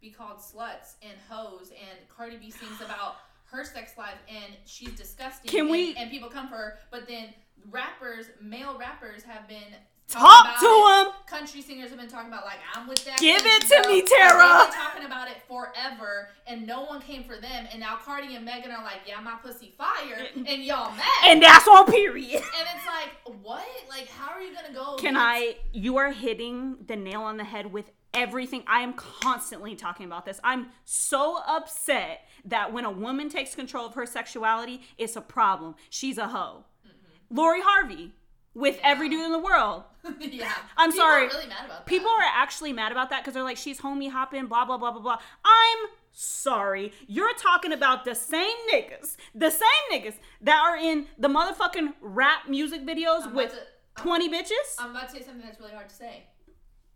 [0.00, 1.70] be called sluts and hoes.
[1.70, 3.16] And Cardi B sings about
[3.50, 5.50] her sex life, and she's disgusting.
[5.50, 7.28] Can and, we- And people come for her, but then
[7.70, 9.74] rappers, male rappers, have been
[10.08, 11.12] talk to him.
[11.26, 13.18] Country singers have been talking about like I'm with that.
[13.18, 14.64] Give it to girl," me, Tara.
[14.64, 17.66] They've been talking about it forever, and no one came for them.
[17.70, 21.04] And now Cardi and Megan are like, "Yeah, my pussy fire," and y'all mad.
[21.26, 22.42] And that's on period.
[22.42, 23.66] And it's like, what?
[23.88, 24.96] Like, how are you gonna go?
[24.96, 25.56] Can I?
[25.72, 28.64] You are hitting the nail on the head with everything.
[28.66, 30.40] I am constantly talking about this.
[30.42, 35.74] I'm so upset that when a woman takes control of her sexuality, it's a problem.
[35.90, 36.64] She's a hoe.
[36.86, 37.36] Mm-hmm.
[37.36, 38.12] Lori Harvey
[38.54, 39.84] with every dude in the world.
[40.20, 40.52] yeah.
[40.76, 41.24] I'm People sorry.
[41.26, 41.86] Are really mad about that.
[41.86, 44.90] People are actually mad about that because they're like, she's homie hopping, blah, blah, blah,
[44.92, 45.18] blah, blah.
[45.44, 46.92] I'm sorry.
[47.06, 52.48] You're talking about the same niggas, the same niggas that are in the motherfucking rap
[52.48, 54.50] music videos I'm with to- 20 bitches.
[54.78, 56.24] I'm about to say something that's really hard to say.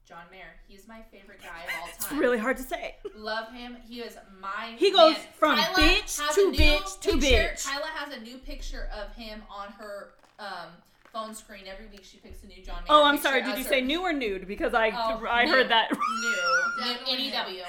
[0.04, 0.46] John Mayer.
[0.68, 1.94] He's my favorite guy of all time.
[1.96, 2.96] It's really hard to say.
[3.16, 3.76] Love him.
[3.88, 4.74] He is my.
[4.76, 5.22] He goes man.
[5.34, 7.66] from Kyla bitch to bitch to picture- bitch.
[7.66, 10.68] Kyla has a new picture of him on her um,
[11.12, 12.04] phone screen every week.
[12.04, 12.86] She picks a new John Mayer.
[12.88, 13.42] Oh, I'm sorry.
[13.42, 14.46] Did you her- say new or nude?
[14.48, 15.50] Because I Oh, I new.
[15.52, 15.90] heard that.
[16.80, 16.84] New.
[16.86, 17.16] New.
[17.18, 17.30] new.
[17.30, 17.62] NEW.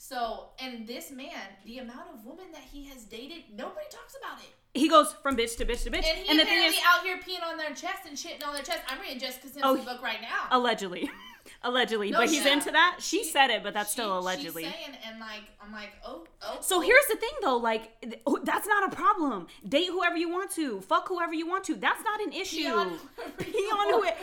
[0.00, 1.32] So, and this man,
[1.66, 4.48] the amount of women that he has dated, nobody talks about it.
[4.78, 6.04] He goes from bitch to bitch to bitch.
[6.04, 8.46] And he And the thing apparently is, out here peeing on their chest and shitting
[8.46, 8.78] on their chest.
[8.88, 10.46] I'm reading Jessica Simpson's Oh, book right now.
[10.50, 11.10] allegedly,
[11.62, 12.52] allegedly, No, but he's yeah.
[12.52, 12.98] into that.
[13.00, 14.64] She said it, but that's She- still allegedly.
[14.64, 16.58] She's saying, and like, I'm like, oh, oh.
[16.60, 16.80] So oh.
[16.80, 19.46] here's the thing though, like th- oh, that's not a problem.
[19.68, 21.74] Date whoever you want to, fuck whoever you want to.
[21.74, 22.56] That's not an issue.
[22.58, 22.98] Pee on
[23.38, 24.16] Pee on who it.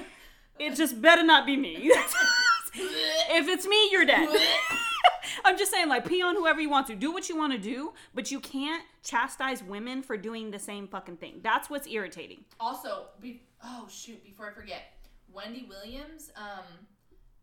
[0.57, 1.75] It just better not be me.
[2.73, 4.29] if it's me, you're dead.
[5.45, 6.95] I'm just saying, like, pee on whoever you want to.
[6.95, 10.87] Do what you want to do, but you can't chastise women for doing the same
[10.87, 11.41] fucking thing.
[11.43, 12.45] That's what's irritating.
[12.59, 14.93] Also, be, oh shoot, before I forget,
[15.31, 16.63] Wendy Williams um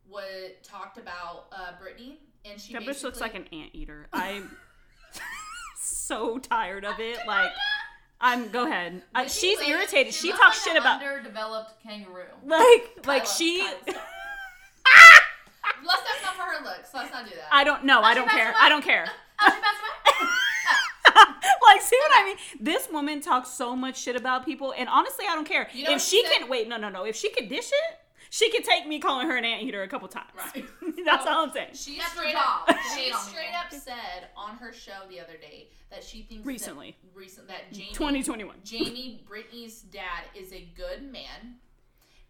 [0.08, 4.08] what talked about uh Britney and she That bitch looks like an anteater.
[4.12, 4.56] I'm
[5.80, 7.18] so tired of it.
[7.26, 7.50] Like,
[8.20, 9.02] I'm go ahead.
[9.14, 10.12] Uh, she she's really- irritated.
[10.14, 12.24] She She talks like shit about underdeveloped kangaroo.
[12.44, 13.66] like like she.
[15.84, 16.90] Let's not come for her looks.
[16.94, 17.48] Let's not do that.
[17.50, 18.02] I don't know.
[18.02, 18.54] I don't care.
[18.60, 19.06] I don't care.
[19.06, 20.28] She passed away?
[21.68, 22.36] like, see what I mean?
[22.60, 25.68] This woman talks so much shit about people, and honestly, I don't care.
[25.72, 26.38] You know if she she said?
[26.40, 27.04] can wait, no, no, no.
[27.04, 27.98] If she could dish it,
[28.34, 30.30] she could take me calling her an anteater a couple times.
[30.34, 30.64] Right.
[31.04, 31.68] That's So, all I'm saying.
[31.74, 32.66] She That's straight up,
[32.96, 36.96] she straight up said on her show the other day that she thinks Recently.
[37.02, 38.56] that, recent that Jamie 2021.
[38.64, 41.56] Jamie Britney's dad is a good man,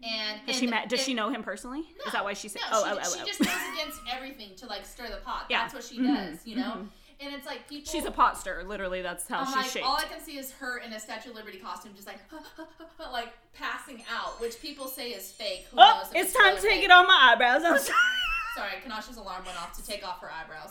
[0.03, 1.83] and Does and she ma- does it- she know him personally?
[1.99, 2.63] No, Is that why she said?
[2.69, 3.27] No, oh, she, oh, oh, she oh.
[3.27, 5.47] just goes against everything to like stir the pot.
[5.49, 5.61] Yeah.
[5.61, 6.63] That's what she Mhm, does, you know.
[6.79, 6.89] mhm.
[7.23, 7.91] And it's like people.
[7.91, 8.65] She's a pot stirrer.
[8.65, 9.87] Literally, that's how I'm she's like, shaped.
[9.87, 12.19] all I can see is her in a Statue of Liberty costume, just like,
[13.13, 15.67] like passing out, which people say is fake.
[15.71, 16.85] Who oh, knows if it's time to take fake.
[16.85, 17.63] it off my eyebrows.
[17.65, 17.99] I'm sorry.
[18.55, 20.69] Sorry, Kanasha's alarm went off to take off her eyebrows.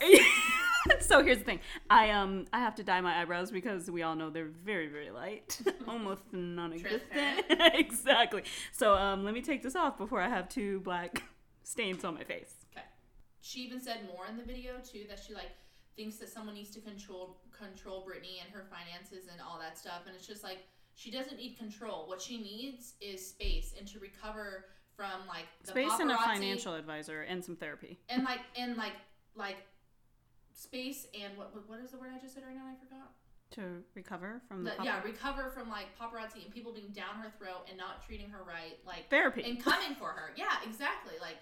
[1.00, 1.58] so here's the thing.
[1.90, 5.10] I um I have to dye my eyebrows because we all know they're very very
[5.10, 7.02] light, almost non-existent.
[7.74, 8.44] Exactly.
[8.70, 11.24] So um let me take this off before I have two black
[11.64, 12.54] stains on my face.
[12.72, 12.86] Okay.
[13.40, 15.50] She even said more in the video too that she like
[15.96, 20.02] thinks that someone needs to control control Britney and her finances and all that stuff,
[20.06, 20.58] and it's just like
[20.94, 22.06] she doesn't need control.
[22.06, 26.74] What she needs is space and to recover from like the Space and a financial
[26.74, 27.98] advisor and some therapy.
[28.08, 28.92] and like and like
[29.34, 29.56] like
[30.52, 32.66] space and what what is the word I just said right now?
[32.70, 33.12] I forgot.
[33.52, 37.30] To recover from the, The, yeah, recover from like paparazzi and people being down her
[37.38, 39.42] throat and not treating her right, like therapy.
[39.44, 40.32] and coming for her.
[40.36, 41.12] Yeah, exactly.
[41.20, 41.36] Like,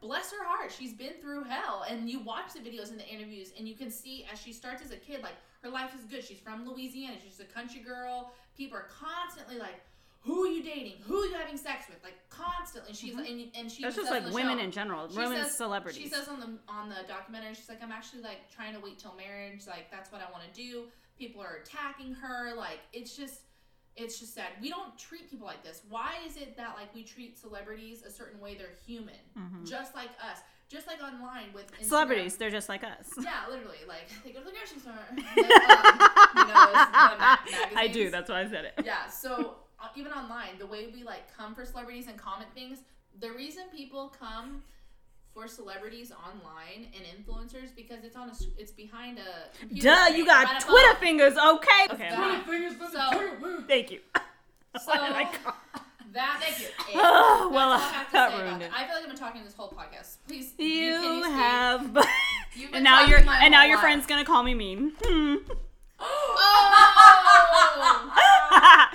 [0.00, 1.84] bless her heart, she's been through hell.
[1.88, 4.82] And you watch the videos and the interviews, and you can see as she starts
[4.82, 6.24] as a kid, like her life is good.
[6.24, 7.16] She's from Louisiana.
[7.22, 8.32] She's a country girl.
[8.56, 9.80] People are constantly like,
[10.20, 10.98] "Who are you dating?
[11.06, 12.94] Who are you having sex with?" Like constantly.
[12.94, 13.24] She's mm-hmm.
[13.24, 16.02] and, and she That's just like women show- in general, she women says- celebrities.
[16.02, 18.98] She says on the on the documentary, she's like, I'm actually like trying to wait
[18.98, 19.66] till marriage.
[19.66, 20.84] Like that's what I want to do.
[21.18, 22.54] People are attacking her.
[22.54, 23.40] Like it's just,
[23.98, 24.46] it's just sad.
[24.60, 25.82] We don't treat people like this.
[25.88, 28.54] Why is it that like we treat celebrities a certain way?
[28.54, 29.14] They're human,
[29.64, 30.38] just like us.
[30.68, 31.76] Just like online with Instagram.
[31.76, 31.88] Mm-hmm.
[31.88, 33.08] Celebrities, they're just like us.
[33.22, 33.78] Yeah, literally.
[33.88, 34.92] Like they go to the grocery store.
[34.92, 35.98] Like, um,
[36.36, 36.56] you know,
[37.80, 38.10] I do.
[38.10, 38.84] That's why I said it.
[38.84, 42.80] Yeah, so uh, even online, the way we like come for celebrities and comment things,
[43.20, 44.62] the reason people come
[45.38, 50.26] for celebrities online and influencers because it's on a it's behind a computer Duh, you
[50.26, 51.34] got Twitter fingers.
[51.34, 51.86] Okay.
[51.92, 52.08] Okay.
[52.10, 52.44] That-
[52.92, 54.00] So- Thank you.
[54.84, 54.98] So Oh
[55.44, 55.54] God.
[56.12, 56.66] that thank you.
[56.94, 58.70] Oh, That's well, all I have to that say about ruined it.
[58.74, 60.16] I feel like I've been talking this whole podcast.
[60.26, 61.96] Please, You you have,
[62.72, 63.82] and now talking your my and now your life.
[63.82, 64.92] friend's gonna call me mean.
[65.02, 65.36] Hmm.
[66.00, 66.04] Oh!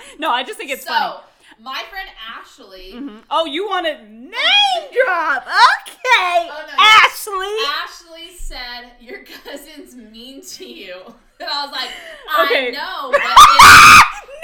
[0.20, 1.16] no, I just think it's so funny.
[1.64, 2.92] My friend Ashley.
[2.94, 3.24] Mhm.
[3.30, 4.32] Oh, you want to name
[5.06, 5.44] drop?
[5.48, 7.58] Okay, Oh, no, Ashley.
[7.84, 11.02] Ashley said your cousin's mean to you.
[11.40, 11.90] And I was like,
[12.30, 12.72] I Okay.
[12.72, 13.12] know,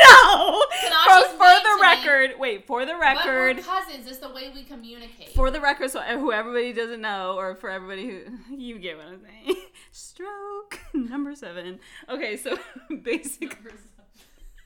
[0.01, 0.63] no.
[1.05, 1.81] For, for the to me.
[1.81, 2.67] record, wait.
[2.67, 4.07] For the record, cousins.
[4.07, 5.29] It's the way we communicate.
[5.29, 9.05] for the record, so who everybody doesn't know, or for everybody who you get what
[9.07, 9.55] I'm saying.
[9.91, 11.79] Stroke number seven.
[12.09, 12.57] Okay, so
[13.03, 13.71] basically,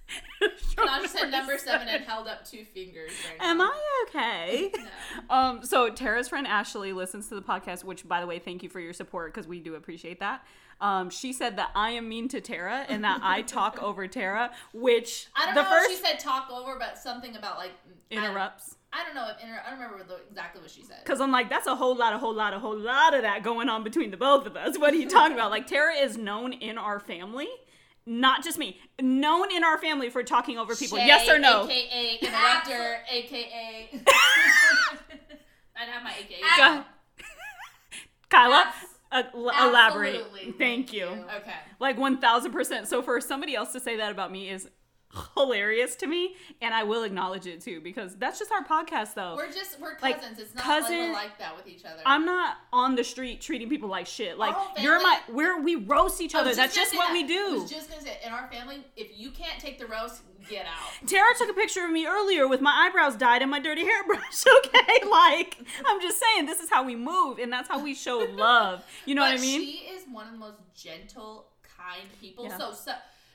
[0.75, 3.45] Tanasha said number seven and held up two fingers right now.
[3.45, 4.71] Am I okay?
[5.29, 5.35] No.
[5.35, 8.69] Um, so Tara's friend Ashley listens to the podcast, which, by the way, thank you
[8.69, 10.43] for your support because we do appreciate that.
[10.81, 14.51] Um, she said that I am mean to Tara and that I talk over Tara,
[14.73, 17.71] which I don't the know first if she said talk over, but something about like
[18.11, 18.75] I interrupts.
[18.91, 20.97] I don't know if inter- I don't remember exactly what she said.
[21.03, 23.43] Because I'm like, that's a whole lot, a whole lot, a whole lot of that
[23.43, 24.77] going on between the both of us.
[24.77, 25.49] What are you talking about?
[25.49, 27.47] Like, Tara is known in our family,
[28.05, 30.97] not just me, known in our family for talking over people.
[30.97, 31.63] Shay, yes or no?
[31.69, 33.89] AKA interrupter, AKA.
[35.75, 36.83] I'd have my AKA.
[38.29, 38.73] Kyla,
[39.11, 40.15] uh, l- elaborate.
[40.15, 40.43] absolutely.
[40.45, 41.05] Thank, Thank you.
[41.05, 41.25] you.
[41.37, 41.53] Okay.
[41.79, 42.87] Like 1000%.
[42.87, 44.67] So for somebody else to say that about me is
[45.35, 49.35] hilarious to me, and I will acknowledge it too because that's just our podcast though.
[49.35, 50.39] We're just we're Like, cousins.
[50.39, 52.01] it's not like we're like that with each other.
[52.05, 54.37] I'm not on the street treating people like shit.
[54.37, 56.53] Like you're my we're we roast each I other.
[56.55, 57.13] That's gonna just what that.
[57.13, 57.61] we I do.
[57.61, 61.07] was just gonna say in our family, if you can't take the roast, get out.
[61.07, 64.43] Tara took a picture of me earlier with my eyebrows dyed and my dirty hairbrush.
[64.65, 68.19] Okay, like I'm just saying, this is how we move, and that's how we show
[68.35, 68.83] love.
[69.05, 69.61] You know but what I mean?
[69.61, 71.47] She is one of the most gentle,
[71.77, 72.45] kind people.
[72.45, 72.57] Yeah.
[72.57, 72.91] So, so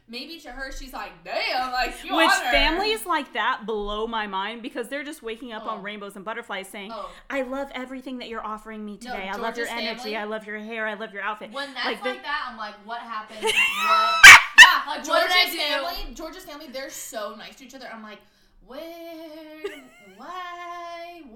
[0.09, 4.07] maybe to her, she's like, "Damn, like you Which on her." families like that blow
[4.07, 5.71] my mind because they're just waking up Oh.
[5.71, 7.11] on rainbows and butterflies saying, Oh.
[7.31, 9.29] I love everything that you're offering me No, today.
[9.29, 9.99] I love your Georgia's energy.
[10.01, 10.87] family- I love your hair.
[10.87, 11.53] I love your outfit.
[11.53, 13.41] When that's Like like, that, I'm like, what happened?
[13.43, 13.53] what?
[13.55, 15.87] Yeah, Like, what Georgia's did I do?
[15.97, 17.89] family, Georgia's family, they're so nice to each other.
[17.93, 18.19] I'm like,
[18.67, 18.81] where,
[20.17, 20.88] why,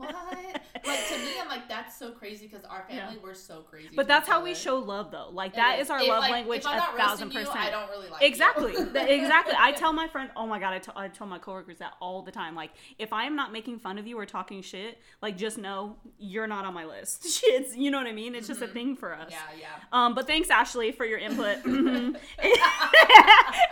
[0.03, 0.61] what?
[0.85, 3.91] Like to me, I'm like, that's so crazy because our family, we're so crazy.
[3.95, 5.29] But that's how we show love, though.
[5.31, 7.47] Like that is our If, love like, language if I'm a not thousand roasting you,
[7.47, 7.67] percent.
[7.67, 8.23] I don't really like.
[8.23, 8.73] Exactly.
[9.23, 9.55] Exactly.
[9.59, 12.55] I tell my friend, oh my god, I tell- my coworkers that all the time.
[12.55, 15.97] Like, if I am not making fun of you or talking shit, like just know
[16.19, 17.43] you're not on my list.
[17.45, 18.35] It's you know what I mean.
[18.35, 19.31] It's just a thing for us.
[19.31, 19.67] yeah, yeah.
[19.93, 21.65] Um, but thanks, Ashley, for your input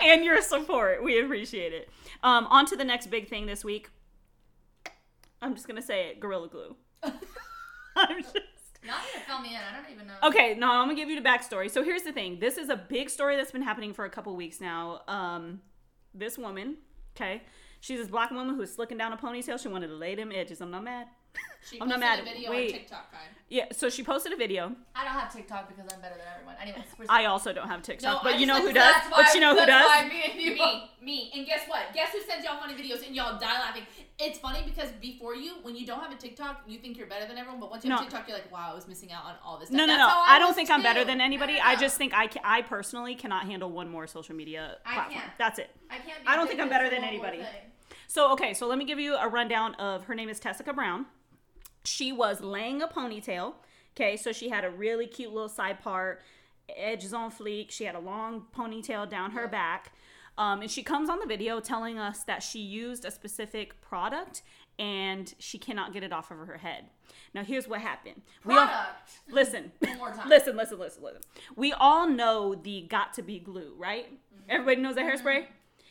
[0.03, 1.03] and your support.
[1.03, 1.89] We appreciate it.
[2.23, 3.91] Um, on to the next big thing this week.
[5.43, 6.77] I'm just gonna say it: Gorilla Glue.
[7.03, 8.35] I'm just.
[8.87, 9.61] not gonna fill me in.
[9.61, 10.15] I don't even know.
[10.23, 11.71] Okay, no, I'm gonna give you the backstory.
[11.71, 12.39] So here's the thing.
[12.41, 15.03] This is a big story that's been happening for a couple weeks now.
[15.09, 15.61] Um,
[16.15, 16.77] this woman,
[17.17, 17.43] okay,
[17.81, 19.61] she's this black woman who's slicking down a ponytail.
[19.61, 20.61] She wanted to lay them edges.
[20.61, 21.07] I'm not mad.
[21.63, 22.19] She I'm not posted mad.
[22.21, 22.73] a video Wait.
[22.73, 23.19] on TikTok, guy.
[23.49, 24.73] Yeah, so she posted a video.
[24.97, 26.55] I don't have TikTok because I'm better than everyone.
[26.61, 28.75] Anyways, we're I also don't have TikTok, No, but you know who does?
[28.95, 30.09] That's why, But you know who does?
[30.09, 30.55] Me and you.
[30.55, 31.83] Me, me, and guess what?
[31.95, 33.83] Guess who sends y'all funny videos and y'all die laughing?
[34.19, 37.27] It's funny because before you, when you don't have a TikTok, you think you're better
[37.27, 38.07] than everyone, but once you have No.
[38.07, 39.71] a TikTok, you're like, wow, I was missing out on all this.
[39.71, 39.87] No, stuff.
[39.89, 40.09] no, That's no.
[40.09, 41.55] how I don't was think I'm better than anybody.
[41.55, 44.95] No, I just think I, ca- I personally cannot handle one more social media I
[44.95, 45.15] platform.
[45.21, 45.31] can't.
[45.39, 45.71] That's it.
[45.91, 46.23] I can't.
[46.23, 47.43] Be I don't think I'm better than anybody.
[48.09, 51.07] So okay, so let me give you a rundown of her name is Tessica Brown.
[51.85, 53.55] She was laying a ponytail.
[53.97, 56.23] Okay, so she had a really cute little side part,
[56.77, 57.71] edges on fleek.
[57.71, 59.93] She had a long ponytail down her back.
[60.39, 64.43] Um, and she comes on the video telling us that she used a specific product
[64.79, 66.85] and she cannot get it off of her head.
[67.35, 68.23] Now here's what happened.
[68.45, 68.71] We all-
[69.29, 69.73] listen.
[69.81, 70.29] One more time.
[70.29, 71.21] Listen, listen, listen, listen.
[71.57, 74.07] We all know the Got2b glue, right?
[74.07, 74.51] Mm-hmm.
[74.51, 75.45] Everybody knows that hairspray.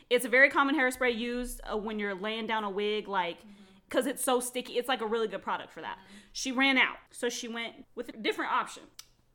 [0.09, 3.58] It's a very common hairspray used uh, when you're laying down a wig, like Mm-hmm.
[3.89, 4.73] Because it's so sticky.
[4.73, 5.97] It's like a really good product for that.
[5.97, 6.17] Mm-hmm.
[6.33, 8.83] She ran out, so she went with a different option.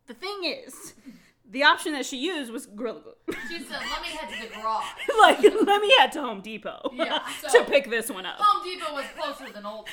[0.07, 0.95] The thing is,
[1.51, 3.37] the option that she used was Gorilla Glue.
[3.49, 4.85] She said, "Let me head to the garage."
[5.21, 8.37] like, let me head to Home Depot Yeah, so to pick this one up.
[8.38, 9.87] Home Depot was closer than Ulta.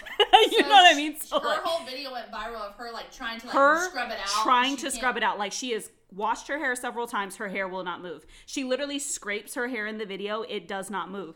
[0.52, 1.18] you So know what I mean?
[1.20, 4.10] So, her like, whole video went viral of her like trying to like her scrub
[4.12, 4.44] it out.
[4.44, 7.48] trying to can't- scrub it out like she has washed her hair several times her
[7.48, 11.10] hair will not move she literally scrapes her hair in the video it does not
[11.10, 11.36] move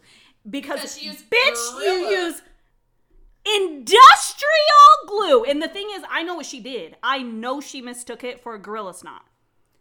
[0.49, 2.41] because, Because she used bitch you use
[3.45, 8.23] industrial glue and the thing is i know what she did i know she mistook
[8.23, 9.21] it for a gorilla snot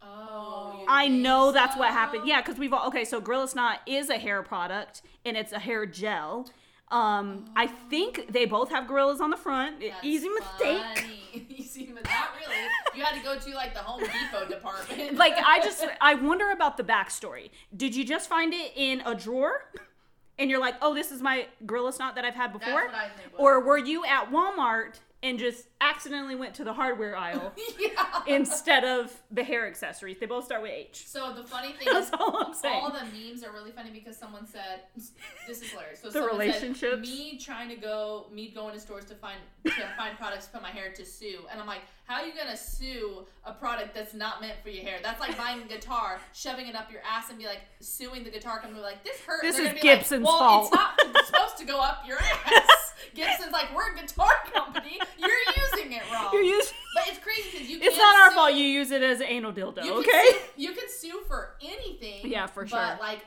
[0.06, 2.26] Oh, I know that's what happened.
[2.26, 3.04] Yeah, because we've all okay.
[3.04, 6.48] So Gorilla Snot is a hair product and it's a hair gel.
[6.90, 9.80] Um, I think they both have gorillas on the front.
[9.80, 11.04] That's Easy mistake.
[11.48, 12.60] Easy, but not really.
[12.94, 15.16] You had to go to like the Home Depot department.
[15.16, 17.50] like I just I wonder about the backstory.
[17.74, 19.70] Did you just find it in a drawer?
[20.38, 22.72] And you're like, oh, this is my Gorilla Snot that I've had before?
[22.74, 23.30] what I think.
[23.38, 28.04] Or were you at Walmart and just accidentally went to the hardware aisle yeah.
[28.26, 30.18] instead of the hair accessories?
[30.18, 31.04] They both start with H.
[31.06, 32.82] So the funny thing That's is, all I'm saying.
[32.82, 34.80] all the memes are really funny because someone said,
[35.46, 37.00] "This is hilarious." So The someone relationships.
[37.08, 40.62] Me trying to go, me going to stores to find to find products to put
[40.62, 44.14] my hair to sue, and I'm like, "How are you gonna sue a product that's
[44.14, 44.98] not meant for your hair?
[45.02, 48.30] That's like buying a guitar, shoving it up your ass, and be like suing the
[48.30, 51.26] guitar company, like this hurts." This They're is be like, Gibson's well, fault." It's not
[51.26, 52.92] supposed to go up your ass.
[53.14, 54.98] Gibson's like, "We're a guitar company.
[55.18, 56.74] You're using it wrong." You're using.
[56.94, 57.76] but it's crazy because you.
[57.76, 58.54] It's can't It's not our sue- fault.
[58.54, 60.10] You use it as an anal dildo, you okay?
[60.10, 62.30] Can sue, you can sue for anything.
[62.30, 62.78] Yeah, for sure.
[62.78, 63.20] But like,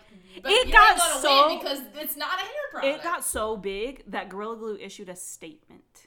[0.44, 2.96] but It you got so- win because it's not a hair product.
[3.00, 6.07] It got so big that Gorilla Glue issued a statement.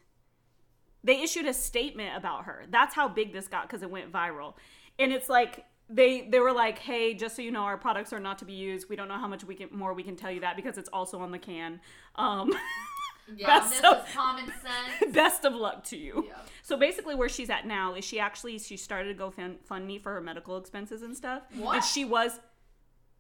[1.02, 2.64] They issued a statement about her.
[2.70, 4.54] That's how big this got because it went viral.
[4.98, 8.20] And it's like they they were like, "Hey, just so you know, our products are
[8.20, 8.88] not to be used.
[8.88, 10.90] We don't know how much we can more we can tell you that because it's
[10.92, 11.80] also on the can."
[12.16, 12.52] Um,
[13.36, 13.64] yeah.
[13.66, 15.12] so- was common sense.
[15.14, 16.24] best of luck to you.
[16.28, 16.34] Yeah.
[16.62, 19.86] So basically, where she's at now is she actually she started to go fund, fund
[19.86, 21.42] me for her medical expenses and stuff.
[21.54, 21.76] What?
[21.76, 22.38] And she was,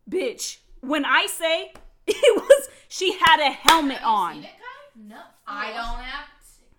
[0.08, 0.58] bitch.
[0.80, 1.72] When I say
[2.06, 4.34] it was, she had a helmet Have you on.
[4.34, 5.00] seen it, Kai?
[5.08, 6.24] No, I don't have.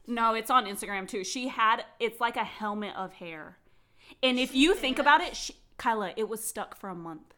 [0.08, 1.24] No, it's on Instagram too.
[1.24, 3.58] She had it's like a helmet of hair.
[4.22, 7.34] And if you think about it, she, Kyla, it was stuck for a month.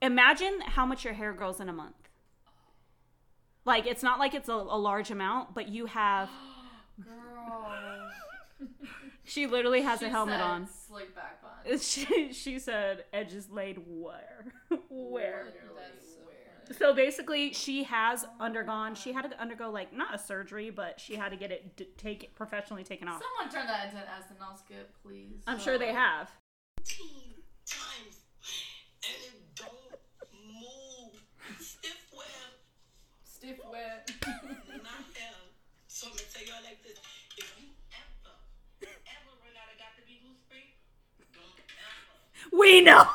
[0.00, 1.96] Imagine how much your hair grows in a month.
[3.64, 6.30] Like it's not like it's a, a large amount, but you have
[7.04, 8.10] Girl.
[9.24, 10.68] she literally has She a helmet on.
[10.86, 11.78] Slick back bun.
[11.78, 14.52] She she said edges laid where?
[14.88, 15.52] where?
[15.76, 16.07] That's
[16.76, 18.94] so basically, she has undergone.
[18.94, 21.88] She had to undergo like not a surgery, but she had to get it d-
[21.96, 23.22] take professionally taken off.
[23.22, 25.42] Someone turn that into an SNL skit, please.
[25.46, 26.30] I'm sure they have.
[27.66, 28.22] times
[29.04, 29.72] and it don't
[30.32, 31.20] move.
[31.60, 32.52] Stiff web,
[33.24, 34.10] Stiff wet.
[34.82, 35.44] not hell.
[35.86, 36.98] So I'm gonna tell y'all like this.
[37.36, 38.34] If you ever,
[38.82, 40.74] ever run out of Got2b glue spray,
[41.32, 43.00] don't ever, We know.
[43.02, 43.10] ever.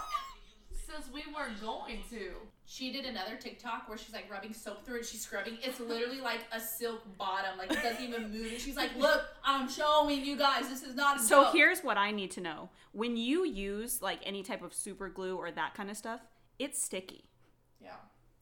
[0.85, 2.31] Since we weren't going to.
[2.73, 5.05] She did another TikTok where she's like rubbing soap through it.
[5.05, 5.59] She's scrubbing.
[5.61, 7.55] It's literally like a silk bottom.
[7.55, 8.51] Like it doesn't even move.
[8.51, 10.69] And she's like, "Look, I'm showing you guys.
[10.69, 12.71] This is not a So joke." here's what I need to know.
[12.91, 16.21] When you use like any type of super glue or that kind of stuff,
[16.57, 17.25] it's sticky.
[17.79, 17.91] Yeah.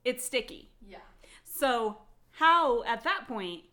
[0.06, 0.70] It's sticky.
[0.88, 1.00] Yeah.
[1.44, 1.98] So
[2.32, 3.64] how at that point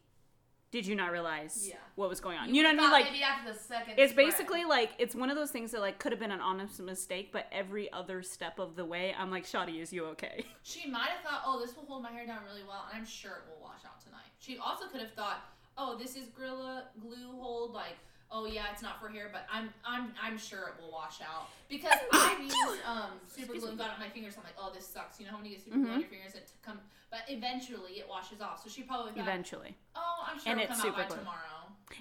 [0.70, 1.76] did you not realize Yeah.
[1.94, 2.54] what was going on?
[2.54, 2.90] You, know what I mean?
[2.90, 3.94] Like maybe after the second.
[3.98, 4.26] it's spread.
[4.26, 7.30] basically like it's one of those things that like could have been an honest mistake,
[7.32, 10.44] but every other step of the way, I'm like, Shoddy, is you okay?
[10.62, 13.06] She might have thought, "Oh, this will hold my hair down really well," and I'm
[13.06, 14.26] sure it will wash out tonight.
[14.38, 15.38] She also could have thought,
[15.78, 17.96] "Oh, this is Gorilla Glue hold like."
[18.30, 21.48] Oh yeah, it's not for hair, but I'm I'm I'm sure it will wash out
[21.68, 22.54] because I've used
[22.86, 24.34] um, super glue and got it on my fingers.
[24.36, 25.18] I'm like, oh, this sucks.
[25.18, 26.78] You know how when you get super glue on your fingers, it come,
[27.10, 28.62] but eventually it washes off.
[28.62, 29.76] So she probably thought, Eventually.
[29.96, 31.18] oh, I'm sure And it'll it's come out by super glue.
[31.20, 31.42] tomorrow.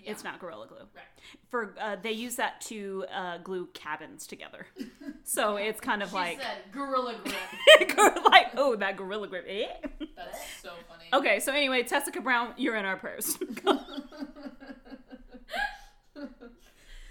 [0.04, 0.12] Yeah.
[0.12, 0.80] It's not Gorilla Glue.
[0.94, 1.06] Right.
[1.50, 4.68] For uh, they use that to uh, glue cabins together.
[5.24, 8.26] So it's kind of She like said gorilla grip.
[8.30, 9.46] like oh that Gorilla Grip.
[9.48, 9.68] Eh?
[10.18, 11.06] That's so funny.
[11.14, 13.38] Okay, so anyway, Tessica Brown, you're in our prayers.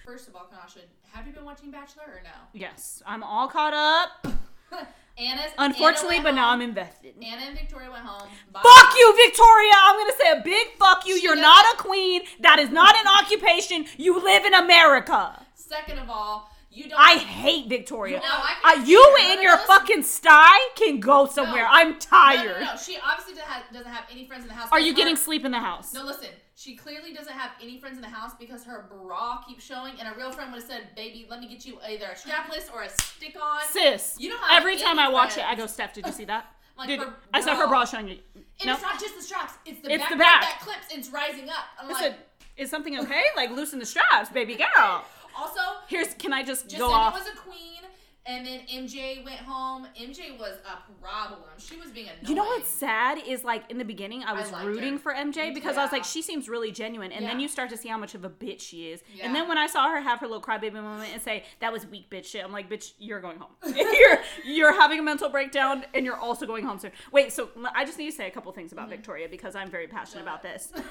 [0.07, 0.83] First of all, Kanasha,
[1.13, 2.31] have you been watching Bachelor or no?
[2.53, 4.33] yes, I'm all caught up.
[5.19, 6.51] Anna's Unfortunately, Anna but went now.
[6.51, 7.15] I'm invested.
[7.21, 8.29] Anna and Victoria went home.
[8.53, 9.73] Fuck you, Victoria!
[9.75, 11.15] I'm gonna say a big fuck you.
[11.15, 12.23] You're not a queen.
[12.39, 13.87] That is not an occupation.
[13.97, 15.45] You live in America.
[15.55, 16.99] Second of all, you don't.
[17.01, 18.19] I hate Victoria.
[18.19, 19.19] No, I Uh, you her.
[19.31, 19.67] and no, your listen.
[19.67, 21.63] fucking sty can go somewhere.
[21.63, 21.69] No.
[21.71, 22.61] I'm tired.
[22.61, 22.77] no, no.
[22.77, 24.69] She obviously doesn't have, doesn't have any friends in the house.
[24.71, 25.93] Are you getting sleep in the house?
[25.95, 26.29] No, listen.
[26.59, 30.09] She clearly doesn't have any friends in the house because her bra keeps showing, and
[30.09, 32.83] a real friend would have said, "Baby, let me get you either a strapless or
[32.83, 36.07] a stick-on." Sis, You don't have every time I watch it, I go, Steph, did
[36.07, 36.47] you see that?
[36.79, 37.87] Like Dude, her I saw her bra.
[37.87, 38.19] showing you.
[38.35, 38.75] And No.
[38.75, 40.41] it's not just the straps; it's the It's back the back.
[40.43, 40.87] that clips.
[40.91, 41.65] And it's rising up.
[41.81, 42.19] I'm Listen, like,
[42.59, 43.23] is something okay?
[43.35, 45.05] Like loosen the straps, baby girl.
[45.39, 47.15] also, Here's, can I just Jessenia go off?
[47.15, 47.83] was a queen,
[48.27, 49.87] and then MJ went home.
[50.01, 51.41] MJ was a problem.
[51.59, 52.27] She was being annoying.
[52.27, 54.99] You know what's sad is like in the beginning I was liked rooting her.
[54.99, 57.77] for MJ because I was like she seems really genuine and then you start to
[57.77, 59.27] see how much of a bitch she is Yeah.
[59.27, 61.87] and then when I saw her have her little crybaby moment and say that was
[61.87, 65.85] weak bitch shit I'm like bitch you're going home you're you're having a mental breakdown
[65.95, 68.51] and you're also going home soon wait so I just need to say a couple
[68.53, 68.79] things Mm-hmm.
[68.81, 70.73] about Victoria because I'm very passionate about this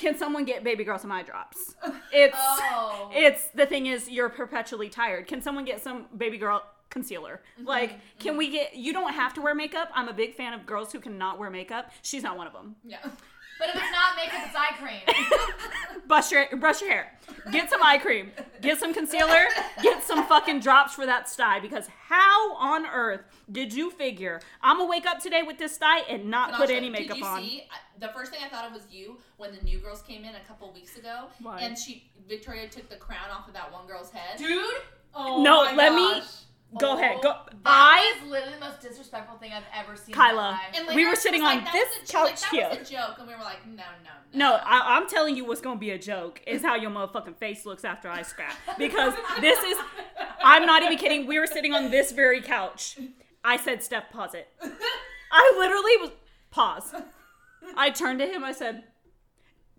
[0.00, 1.74] can someone get baby girl some eye drops
[2.12, 3.10] it's Oh.
[3.12, 7.68] it's the thing is you're perpetually tired can someone get some baby girl concealer Mm-hmm.
[7.68, 10.66] like can we get you don't have to wear makeup i'm a big fan of
[10.66, 12.98] girls who cannot wear makeup she's not one of them Yeah.
[13.60, 15.00] But if it's not makeup, it's eye cream.
[16.08, 17.12] brush your brush your hair
[17.52, 19.44] get some eye cream get some concealer
[19.80, 23.20] get some fucking drops for that sty because how on earth
[23.52, 26.76] did you figure i'm gonna wake up today with this sty and not put Kanasha,
[26.76, 29.18] any makeup did you on See, uh, the first thing I thought of was you
[29.36, 31.60] when the new girls came in a couple weeks ago, Why?
[31.60, 34.36] and she Victoria took the crown off of that one girl's head.
[34.38, 34.64] Dude,
[35.14, 36.26] Oh No, my let me- gosh.
[36.78, 36.98] Go Oh.
[36.98, 40.14] ahead go that i was literally the most disrespectful thing I've ever seen.
[40.14, 40.30] Kyla.
[40.30, 40.60] In my life.
[40.88, 42.68] And We were sitting on like, that this couch like, that here.
[42.80, 45.60] was a joke, and we were like, no, no, No, I, I'm telling you what's
[45.60, 48.54] gonna be a joke is how your motherfucking face looks after I scrap.
[48.78, 49.76] Because this is,
[50.42, 51.26] I'm not even kidding.
[51.26, 52.98] We were sitting on this very couch.
[53.44, 54.48] I said, Steph, pause it.
[55.32, 56.10] I literally was,
[56.50, 56.94] pause.
[57.76, 58.84] I turned to him, I said,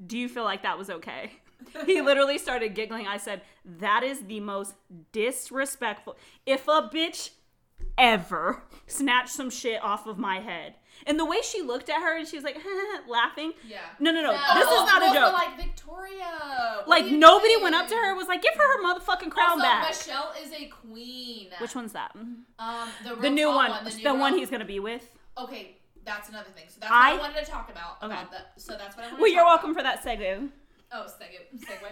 [0.06, 1.32] Do you feel like that was okay?
[1.86, 3.08] He literally started giggling.
[3.08, 4.74] I said, That is the most
[5.12, 6.18] disrespectful.
[6.46, 7.32] If a bitch
[7.98, 10.76] ever snatched some shit off of my head.
[11.08, 12.58] And the way she looked at her and she was like
[13.08, 13.54] laughing.
[13.68, 13.80] Yeah.
[14.00, 14.32] No, no, no.
[14.32, 14.54] No.
[14.54, 15.34] This is not a joke.
[15.34, 16.84] Like Victoria.
[16.86, 17.64] Like nobody doing?
[17.64, 20.34] went up to her and was like, "Give her her motherfucking crown also, back." Michelle
[20.44, 21.50] is a queen.
[21.60, 22.12] Which one's that?
[22.16, 23.84] Um, the, The new tall one.
[23.84, 25.10] the, The, new one he's gonna be with.
[25.38, 26.66] Okay, that's another thing.
[26.68, 27.98] So that's I- what I wanted to talk about.
[28.04, 28.14] Okay.
[28.14, 28.54] About that.
[28.58, 29.16] So that's what I wanted.
[29.18, 29.22] To.
[29.24, 30.02] Well, you're welcome About.
[30.04, 30.50] for that segue.
[30.94, 31.60] Oh, segue.
[31.60, 31.92] Segue.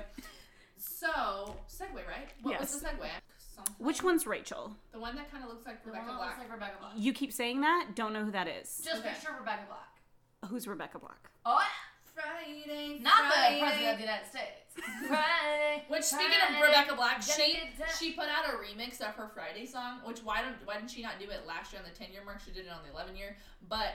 [0.78, 2.30] so segue, right?
[2.42, 2.62] What Yes.
[2.74, 3.10] was the segue?
[3.56, 3.76] Something.
[3.86, 4.76] Which one's Rachel?
[4.92, 6.28] The one that kind of looks like Rebecca that Black.
[6.30, 6.92] looks like Rebecca Black.
[6.96, 7.90] You keep saying that.
[7.96, 8.82] Don't know who that is.
[8.84, 9.10] Just Okay.
[9.14, 10.50] picture Rebecca Black.
[10.50, 11.30] Who's Rebecca Black?
[11.46, 11.60] Oh,
[12.14, 13.56] Friday, not Friday.
[13.60, 14.76] the president of the United States.
[15.08, 15.84] Friday.
[15.88, 17.60] Which speaking of Rebecca Black, she
[17.98, 20.00] she put out a remix of her Friday song.
[20.04, 22.24] Which why don't why didn't she not do it last year on the ten year
[22.26, 22.42] mark?
[22.44, 23.38] She did it on the eleven year.
[23.70, 23.94] But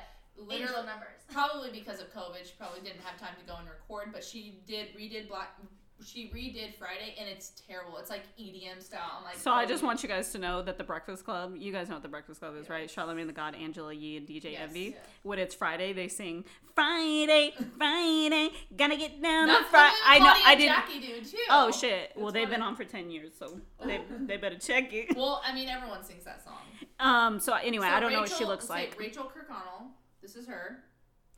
[0.51, 1.21] Angel numbers.
[1.33, 4.11] probably because of COVID, she probably didn't have time to go and record.
[4.13, 5.57] But she did redid Black.
[6.05, 7.97] She redid Friday, and it's terrible.
[7.99, 9.13] It's like EDM style.
[9.19, 11.55] I'm like, So I oh, just want you guys to know that the Breakfast Club,
[11.57, 12.89] you guys know what the Breakfast Club is, right?
[12.89, 14.81] Charlamagne the God, Angela Yee, and DJ Yes, Envy.
[14.81, 14.97] yeah.
[15.23, 19.95] When it's Friday, they sing Friday, Friday, gotta get down on That's Friday.
[20.05, 20.75] I know, Claudia I and didn't.
[20.77, 21.37] Jackie do too.
[21.49, 22.11] Oh shit!
[22.17, 22.57] Well, That's they've funny.
[22.57, 25.17] been on for ten years, so they they better check it.
[25.17, 26.59] Well, I mean, everyone sings that song.
[26.99, 27.39] Um.
[27.39, 28.99] So anyway, So I don't know what she Rachel- looks say like.
[28.99, 29.87] Rachel Kirkconnell.
[30.25, 30.79] This is her.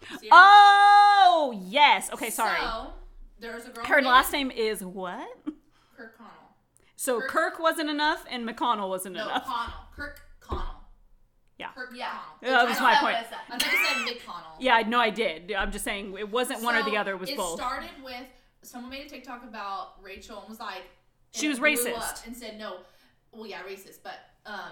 [0.04, 0.16] Her?
[0.30, 2.08] Oh yes.
[2.12, 2.60] Okay, sorry.
[2.60, 2.92] So,
[3.40, 3.84] there's a girl.
[3.84, 5.26] Her named last name is what?
[5.96, 6.32] Kirk Connell.
[6.94, 9.44] So Kirk- Kirk wasn't enough, and McConnell wasn't No, enough.
[9.44, 9.74] Connell.
[9.96, 10.62] Kirk Connell.
[11.58, 11.70] Yeah.
[11.74, 12.10] Kirk Yeah.
[12.10, 12.22] Connell.
[12.42, 13.16] Yeah, that was my point.
[13.16, 13.22] I
[13.58, 13.78] thought you
[14.16, 14.56] said McConnell.
[14.60, 15.52] Yeah, no, I did.
[15.52, 17.10] I'm just saying it wasn't one or the other.
[17.14, 17.58] It was it both.
[17.58, 18.22] started with
[18.62, 20.82] someone made a TikTok about Rachel and was like,
[21.32, 22.24] She was racist.
[22.24, 22.76] And said no,
[23.32, 24.14] well yeah, racist, but
[24.46, 24.70] um,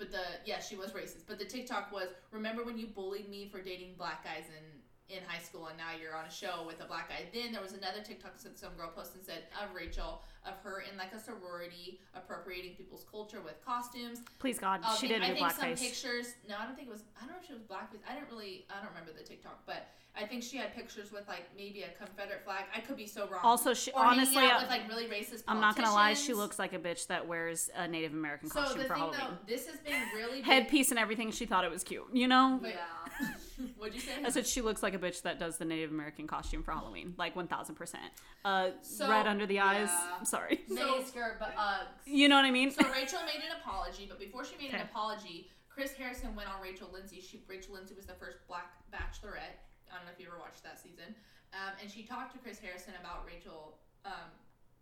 [0.00, 1.28] but the yeah she was racist.
[1.28, 4.64] But the TikTok was remember when you bullied me for dating black guys in
[5.10, 7.26] in high school and now you're on a show with a black guy.
[7.34, 10.84] Then there was another TikTok that some girl posted and said of Rachel of her
[10.90, 14.20] in like a sorority appropriating people's culture with costumes.
[14.38, 15.80] Please God, Oh, she I think, did I think some blackface.
[15.80, 16.34] pictures.
[16.48, 17.02] No, I don't think it was.
[17.16, 18.00] I don't know if she was blackface.
[18.08, 18.64] I didn't really.
[18.70, 21.90] I don't remember the TikTok, but I think she had pictures with like maybe a
[22.02, 22.64] Confederate flag.
[22.74, 23.40] I could be so wrong.
[23.42, 25.42] Also, she or honestly, out uh, with like really racist.
[25.46, 28.60] I'm not gonna lie, she looks like a bitch that wears a Native American So
[28.60, 29.20] costume the for thing Halloween.
[29.20, 30.44] though, this has been really big.
[30.46, 31.30] Headpiece and everything.
[31.32, 32.06] She thought it was cute.
[32.12, 32.58] You know.
[32.62, 32.74] Wait.
[33.20, 33.26] Yeah.
[33.78, 34.12] What'd you say?
[34.24, 37.14] I said she looks like a bitch that does the Native American costume for Halloween,
[37.18, 37.96] like 1000%.
[38.44, 39.88] Uh, So- red under the eyes.
[39.90, 40.16] yeah.
[40.18, 40.60] I'm sorry.
[40.68, 41.86] Mini skirt, but Uggs.
[42.06, 42.70] You know what I mean?
[42.70, 44.84] So Rachel made an apology, but before she made an Okay.
[44.90, 47.20] apology, Chris Harrison went on Rachel Lindsay.
[47.20, 49.56] She Rachel Lindsay was the first black bachelorette.
[49.90, 51.14] I don't know if you ever watched that season.
[51.52, 54.30] Um, and she talked to Chris Harrison about Rachel um,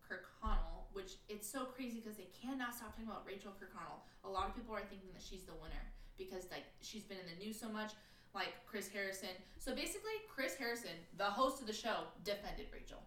[0.08, 4.00] Kirkconnell, which it's so crazy because they cannot stop talking about Rachel Kirkconnell.
[4.24, 5.84] A lot of people are thinking that she's the winner
[6.16, 7.92] because like she's been in the news so much.
[8.34, 9.30] Like Chris Harrison.
[9.58, 12.98] So basically, Chris Harrison, the host of the show, defended Rachel.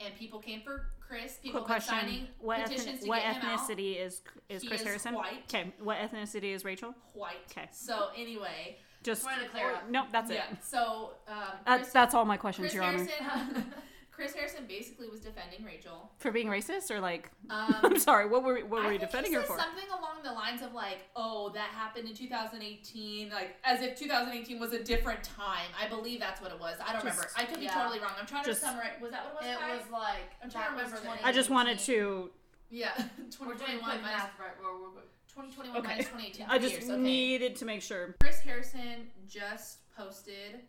[0.00, 1.38] And people came for Chris.
[1.42, 3.60] People Quick were signing question: What, petitions ethni- what get him out.
[3.60, 5.14] ethnicity is is He Chris is Harrison?
[5.14, 5.44] white.
[5.48, 6.94] Okay, what ethnicity is Rachel?
[7.12, 7.36] white.
[7.50, 7.68] Okay.
[7.70, 9.90] So anyway, Just Wanted to clear or- up.
[9.90, 10.40] no, that's it.
[10.62, 11.34] So um,
[11.66, 13.04] That's Chris, that's all my questions, Chris Your Honor.
[13.04, 13.72] Harrison.
[14.14, 16.10] Chris Harrison basically was defending Rachel.
[16.18, 19.10] For being racist or like, Um, I'm sorry, what were we, what were we think
[19.10, 19.58] defending he her for?
[19.58, 24.58] Something along the lines of like, "Oh, that happened in 2018," like as if 2018
[24.60, 25.66] was a different time.
[25.80, 26.76] I believe that's what it was.
[26.80, 27.28] I don't Just- remember.
[27.36, 27.74] I could be yeah.
[27.74, 28.12] totally wrong.
[28.18, 28.92] I'm trying Just- to summarize.
[29.00, 29.56] Was that what it was?
[29.56, 29.76] It Kai?
[29.76, 32.30] was like I'm trying to remember the- I just wanted to.
[32.70, 32.92] yeah,
[33.40, 34.50] We're doing 2021 minus math, right?
[34.62, 35.88] We're, we're, we're, 2021 Okay.
[35.88, 36.46] minus 2018.
[36.48, 36.90] I just years.
[36.90, 37.00] Okay.
[37.00, 38.14] needed to make sure.
[38.20, 40.60] Chris Harrison just posted,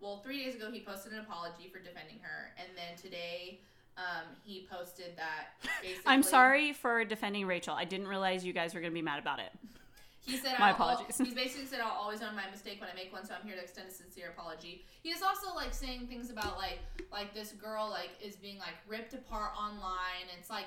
[0.00, 2.52] well, three days ago, he posted an apology for defending her.
[2.58, 3.60] And then today,
[3.96, 5.48] um, he posted that
[5.82, 6.02] basically.
[6.06, 7.74] I'm sorry for defending Rachel.
[7.74, 9.50] I didn't realize you guys were gonna be mad about it.
[10.26, 11.18] He said, My apologies.
[11.18, 13.56] He's basically said, I'll always own my mistake when I make one, so I'm here
[13.56, 14.84] to extend a sincere apology.
[15.02, 16.78] He is also like saying things about like,
[17.12, 20.24] like this girl like is being like ripped apart online.
[20.38, 20.64] It's like,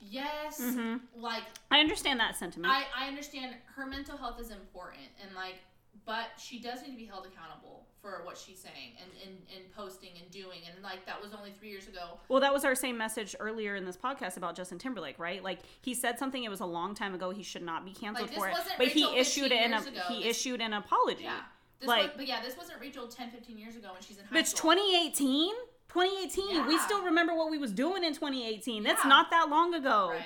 [0.00, 1.00] yes, Mhm.
[1.16, 2.72] like I understand that sentiment.
[2.72, 5.56] I, I understand her mental health is important and like
[6.04, 9.74] but she does need to be held accountable for what she's saying and, and, and
[9.74, 12.74] posting and doing and like that was only three years ago Well, that was our
[12.74, 15.42] same message earlier in this podcast about Justin Timberlake, right?
[15.42, 16.44] Like he said something.
[16.44, 17.30] It was a long time ago.
[17.30, 18.54] He should not be canceled Like, for it.
[18.76, 20.00] But Rachel he issued 15 an ago.
[20.08, 21.24] he This- issued an apology.
[21.24, 21.40] yeah
[21.80, 24.24] this Like- was, but yeah this wasn't rachel 10 15 years ago when she's in
[24.26, 25.54] high school 2018.
[25.88, 26.66] 2018.
[26.66, 28.82] We still remember what we was doing in 2018.
[28.82, 29.08] That's Yeah.
[29.08, 30.10] not that long ago.
[30.10, 30.24] right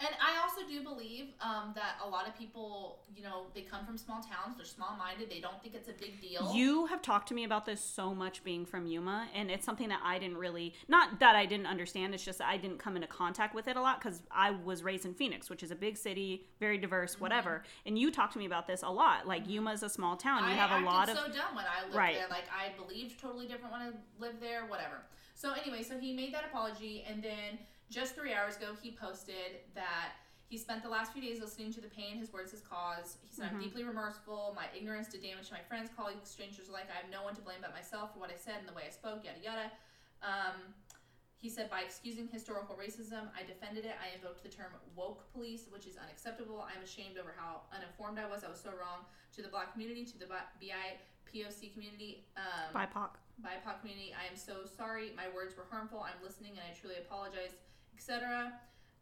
[0.00, 3.84] and i also do believe um, that a lot of people you know they come
[3.84, 7.02] from small towns they're small minded they don't think it's a big deal You have
[7.02, 10.18] talked to me about this so much being from Yuma, and it's something that I
[10.18, 13.68] didn't really, not that I didn't understand, it's just I didn't come into contact with
[13.68, 16.78] it a lot because I was raised in Phoenix, which is a big city, very
[16.78, 17.22] diverse, Mm-hmm.
[17.24, 17.62] whatever.
[17.86, 19.26] And you talked to me about this a lot.
[19.26, 20.44] Like, Yuma is a small town.
[20.44, 21.18] You I have a lot of.
[21.18, 22.14] so dumb when I lived Right.
[22.16, 22.28] there.
[22.30, 24.64] Like I believed totally different when I lived there.
[24.66, 25.02] Whatever.
[25.34, 27.58] So anyway, so he made that apology, and then
[27.90, 30.12] just three hours ago, he posted that
[30.48, 33.18] he spent the last few days listening to the pain his words has caused.
[33.22, 33.56] He said, Mm-hmm.
[33.56, 34.52] "I'm deeply remorseful.
[34.56, 36.86] My ignorance did damage to my friends, colleagues, strangers alike.
[36.90, 38.84] I have no one to blame but myself for what I said and the way
[38.86, 39.22] I spoke.
[39.24, 39.66] Yada yada."
[40.22, 40.74] Um,
[41.40, 43.96] he said, by excusing historical racism, I defended it.
[43.96, 46.60] I invoked the term woke police, which is unacceptable.
[46.68, 48.44] I'm ashamed over how uninformed I was.
[48.44, 53.16] I was so wrong to the black community, to the BI POC community, um, BIPOC.
[53.40, 54.12] BIPOC community.
[54.12, 55.12] I am so sorry.
[55.16, 56.04] My words were harmful.
[56.04, 57.56] I'm listening and I truly apologize,
[58.10, 58.52] etc.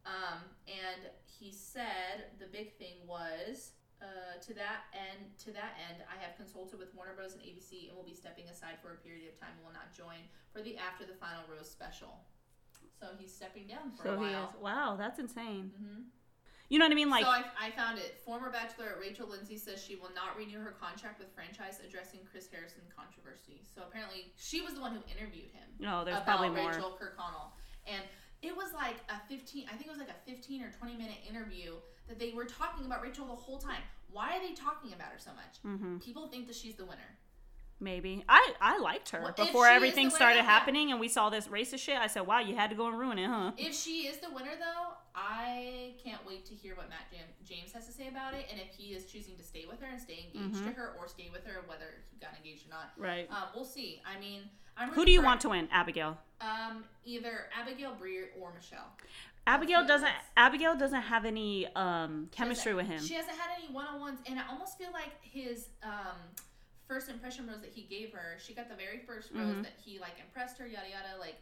[0.05, 3.71] Um, and he said the big thing was
[4.01, 5.31] uh, to that end.
[5.47, 7.33] To that end, I have consulted with Warner Bros.
[7.33, 9.95] and ABC and will be stepping aside for a period of time and will not
[9.95, 10.19] join
[10.51, 12.19] for the after the final rose special.
[12.99, 14.51] So he's stepping down for So a he while.
[14.55, 14.61] is.
[14.61, 15.71] Wow, that's insane.
[15.79, 16.03] Mhm.
[16.67, 17.09] You know what I mean?
[17.09, 18.19] Like, so I, I found it.
[18.23, 22.47] Former Bachelor Rachel Lindsay says she will not renew her contract with franchise addressing Chris
[22.51, 23.63] Harrison controversy.
[23.73, 26.69] So apparently she was the one who interviewed him no, there's about probably more.
[26.69, 27.55] Rachel Kirkconnell.
[27.87, 28.03] And
[28.43, 29.17] it was like a
[29.49, 31.73] 15, I think it was like a 15 or 20 minute interview
[32.07, 33.81] that they were talking about Rachel the whole time.
[34.11, 35.57] Why are they talking about her so much?
[35.79, 37.17] hmm People think that she's the winner.
[37.81, 38.25] Maybe.
[38.27, 40.43] I I liked her Well, before everything winner, started yeah.
[40.43, 41.97] happening and we saw this racist shit.
[41.97, 44.29] I said, "Wow, you had to go and ruin it, huh?" If she is the
[44.31, 48.33] winner, though, I can't wait to hear what Matt Jam- James has to say about
[48.33, 50.67] it, and if he is choosing to stay with her and stay engaged Mm-hmm.
[50.71, 52.91] to her, or stay with her, whether he got engaged or not.
[52.97, 53.29] Right.
[53.31, 54.01] Um, we'll see.
[54.05, 54.41] I mean,
[54.75, 56.17] I'm Who do you for- want to win, Abigail?
[56.41, 58.91] Um, either Abigail Breer or Michelle.
[59.49, 60.11] Abigail doesn't.
[60.37, 63.01] Abigail doesn't have any um chemistry with him.
[63.03, 66.17] She hasn't had any one on ones, and I almost feel like his um,
[66.87, 68.37] first impression rose that he gave her.
[68.39, 69.63] She got the very first rose Mhm.
[69.63, 71.19] that he like impressed her, yada yada.
[71.19, 71.37] Like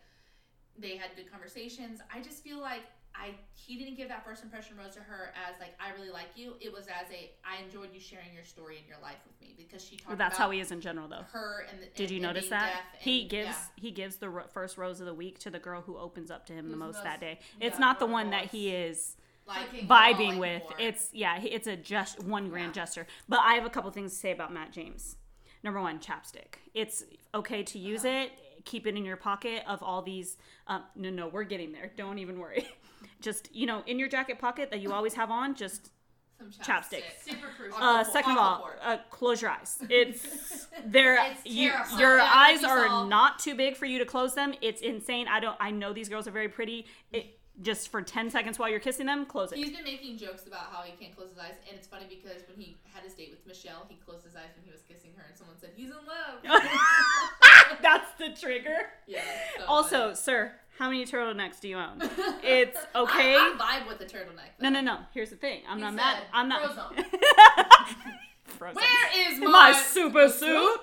[0.77, 1.99] they had good conversations.
[2.13, 2.83] I just feel like
[3.19, 6.27] I he didn't give that first impression rose to her as like I really like
[6.35, 6.53] you.
[6.61, 9.55] It was as a I enjoyed you sharing your story and your life with me
[9.57, 10.13] because she talked.
[10.13, 10.17] About.
[10.19, 11.23] That's how he is in general, though.
[11.31, 13.55] her and the, Did and- you and notice that deaf he and- gives yeah.
[13.75, 16.53] he gives the first rose of the week to the girl who opens up to
[16.53, 17.39] him the most most- that day?
[17.59, 20.63] yeah, It's not the one that he is like vibing with.
[20.63, 20.75] for.
[20.79, 22.83] It's yeah, it's a just one grand Yeah.
[22.83, 23.07] gesture.
[23.27, 25.17] But I have a couple things to say about Matt James.
[25.63, 26.55] Number one, chapstick.
[26.73, 27.03] It's
[27.33, 28.25] okay to use Uh-huh.
[28.25, 28.31] it.
[28.65, 30.37] Keep it in your pocket of all these.
[30.67, 31.91] Um, no, no, we're getting there.
[31.97, 32.67] Don't even worry.
[33.21, 35.55] Just you know, in your jacket pocket that you always have on.
[35.55, 35.89] Just
[36.37, 37.01] some chapstick.
[37.23, 37.81] Super crucial.
[37.81, 39.79] uh, second of all, uh, close your eyes.
[39.89, 41.17] It's there.
[41.43, 44.53] You, your Yeah, eyes you are saw- not too big for you to close them.
[44.61, 45.27] It's insane.
[45.27, 45.57] I don't.
[45.59, 46.85] I know these girls are very pretty.
[47.11, 49.57] It, just for ten seconds while you're kissing them, close it.
[49.57, 52.43] He's been making jokes about how he can't close his eyes, and it's funny because
[52.47, 55.09] when he had his date with Michelle, he closed his eyes when he was kissing
[55.17, 56.61] her, and someone said he's in love.
[57.81, 58.77] That's the trigger.
[59.07, 59.21] yeah.
[59.57, 60.15] so Also, funny.
[60.15, 62.01] sir, how many turtlenecks do you own?
[62.43, 63.35] It's okay.
[63.35, 64.51] I, I vibe with the turtleneck.
[64.59, 64.69] No, though.
[64.69, 64.97] no, no.
[65.13, 65.61] Here's the thing.
[65.67, 66.23] I'm He not mad.
[66.33, 66.61] I'm not.
[66.63, 67.05] "Frozone."
[68.45, 68.75] Frozen.
[68.75, 70.79] Where is my, my super suit?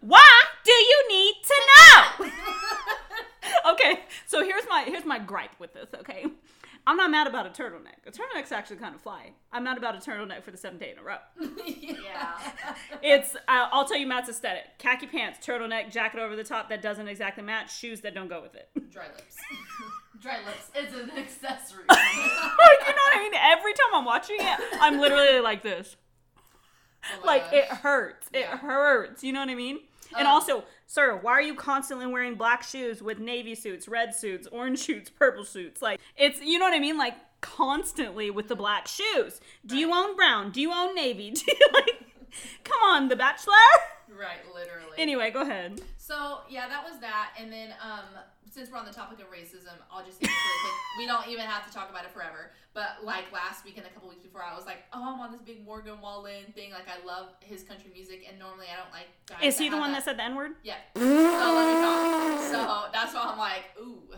[0.00, 1.62] Why do you need to
[2.26, 3.72] know?
[3.72, 5.88] okay, so here's my here's my gripe with this.
[6.00, 6.26] Okay,
[6.88, 8.06] I'm not mad about a turtleneck.
[8.06, 9.32] A turtleneck's actually kind of fly.
[9.52, 11.16] I'm not about a turtleneck for the seventh day in a row.
[11.66, 12.38] Yeah.
[13.02, 17.08] It's I'll tell you Matt's aesthetic: khaki pants, turtleneck, jacket over the top that doesn't
[17.08, 18.68] exactly match, shoes that don't go with it.
[18.90, 19.36] Dry lips.
[20.20, 20.70] Dry lips.
[20.74, 21.84] It's an accessory.
[21.88, 23.32] like you know what I mean?
[23.34, 25.96] Every time I'm watching it, I'm literally like this.
[27.24, 28.28] Like it hurts.
[28.32, 28.56] It Yeah.
[28.56, 29.22] hurts.
[29.24, 29.80] You know what I mean?
[30.16, 34.14] And Um, also, sir, why are you constantly wearing black shoes with navy suits, red
[34.14, 35.82] suits, orange suits, purple suits?
[35.82, 36.98] Like it's you know what I mean?
[36.98, 39.40] Like constantly with the black shoes.
[39.64, 40.50] Do you own brown?
[40.50, 41.30] Do you own navy?
[41.32, 42.06] Do you like
[42.64, 43.52] Come on, The Bachelor?
[44.08, 44.96] Right, literally.
[44.98, 45.80] Anyway, go ahead.
[45.98, 48.04] So yeah, that was that, and then um,
[48.56, 50.76] since we're on the topic of racism, I'll just say this really quick.
[50.96, 52.56] We don't even have to talk about it forever.
[52.72, 55.30] But like last week and a couple weeks before, I was like, oh, I'm on
[55.30, 56.72] this big Morgan Wallen thing.
[56.72, 59.12] Like I love his country music, and normally I don't like.
[59.28, 60.56] Guys Is he the one that said the N word?
[60.64, 60.80] Yeah.
[60.96, 62.40] So let me talk.
[62.48, 62.60] So
[62.96, 64.08] that's why I'm like, ooh.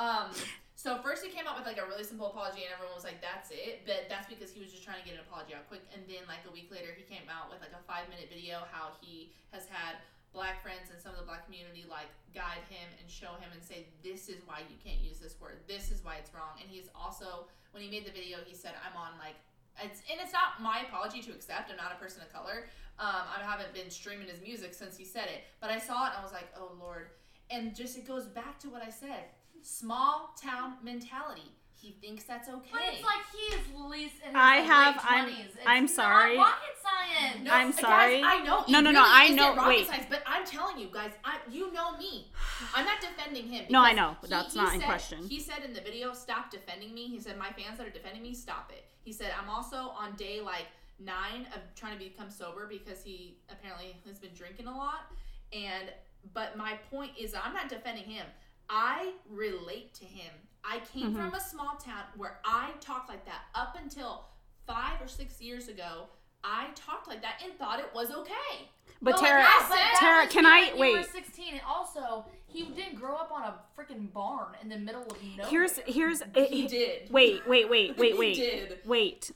[0.00, 0.32] Um.
[0.72, 3.20] So first he came out with like a really simple apology, and everyone was like,
[3.22, 5.84] "That's it." But that's because he was just trying to get an apology out quick.
[5.92, 8.64] And then like a week later, he came out with like a five minute video
[8.72, 10.00] how he has had
[10.32, 13.62] black friends and some of the black community like guide him and show him and
[13.62, 15.60] say, "This is why you can't use this word.
[15.68, 18.72] This is why it's wrong." And he's also when he made the video, he said,
[18.80, 19.36] "I'm on like."
[19.82, 21.70] It's, and it's not my apology to accept.
[21.70, 22.68] I'm not a person of color.
[22.98, 25.44] Um, I haven't been streaming his music since he said it.
[25.62, 27.08] But I saw it and I was like, oh Lord.
[27.48, 31.52] And just it goes back to what I said small town mentality.
[31.82, 32.68] He thinks that's okay.
[32.70, 35.46] But it's like he is least in his I late have- I'm- 20s.
[35.46, 36.36] It's I'm not sorry.
[36.38, 37.42] rocket science.
[37.44, 38.22] No, I'm guys, sorry.
[38.22, 38.64] I know.
[38.68, 39.86] No, it no, no, I isn't know- Rocket wait.
[39.88, 42.30] Science, but I'm telling you guys, I you know me.
[42.76, 43.66] I'm not defending him.
[43.68, 45.28] No, I know, but that's not in said- question.
[45.28, 48.22] He said in the video, "Stop defending me." He said, "My fans that are defending
[48.22, 50.68] me, stop it." He said, "I'm also on day like
[51.00, 55.10] nine of trying to become sober because he apparently has been drinking a lot."
[55.52, 55.92] And
[56.32, 58.26] but my point is, I'm not defending him.
[58.70, 60.32] I relate to him.
[60.64, 61.16] I came Mm-hmm.
[61.16, 64.24] from a small town where I talked like that up until
[64.66, 66.06] five or six years ago.
[66.44, 68.68] I talked like that and thought it was okay.
[69.00, 71.06] But like Tara, I said- that Tara, can I wait?
[71.06, 75.16] 16, and also he didn't grow up on a freaking barn in the middle of
[75.22, 75.50] nowhere.
[75.50, 77.10] Here's here's He did.
[77.10, 78.12] Wait, wait, wait, wait, wait.
[78.14, 78.34] He wait.
[78.36, 78.78] did.
[78.84, 79.30] Wait.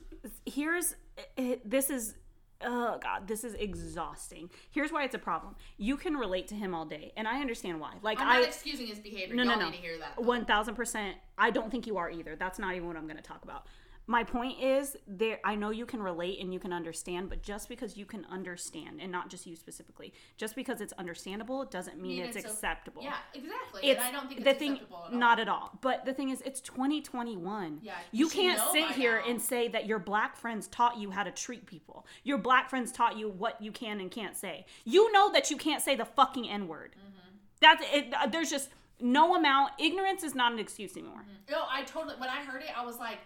[0.45, 0.95] Here's
[1.39, 2.15] eh, this is
[2.63, 4.51] oh god, this is exhausting.
[4.71, 5.55] Here's why it's a problem.
[5.77, 7.95] You can relate to him all day, and I understand why.
[8.03, 9.35] Like I'm I not excusing his behavior.
[9.35, 9.67] no, no, Y'all no.
[9.71, 10.23] need to hear that.
[10.23, 11.17] One thousand percent.
[11.39, 12.37] I don't think you are either.
[12.37, 13.67] That's not even what I'm going to talk about.
[14.09, 15.41] My point is, there.
[15.45, 19.01] I know you can relate and you can understand, but just because you can understand,
[19.01, 23.03] and not just you specifically, just because it's understandable doesn't mean Mean it's, it's acceptable.
[23.03, 23.83] Yeah, exactly.
[23.83, 25.19] It's and I don't think the it's thing, acceptable at all.
[25.19, 25.79] not at all.
[25.81, 27.81] But the thing is, it's 2021.
[27.83, 29.31] Yeah, you you can't sit here now.
[29.31, 32.07] and say that your black friends taught you how to treat people.
[32.23, 34.67] Your black friends taught you what you can and can't say.
[34.85, 36.95] You know that you can't say the fucking n word.
[36.97, 37.37] Mm-hmm.
[37.61, 38.33] That's it.
[38.33, 38.69] There's just
[39.01, 39.73] no amount.
[39.79, 41.25] Ignorance is not an excuse anymore.
[41.51, 42.15] No, I totally.
[42.19, 43.19] When I heard it, I was like,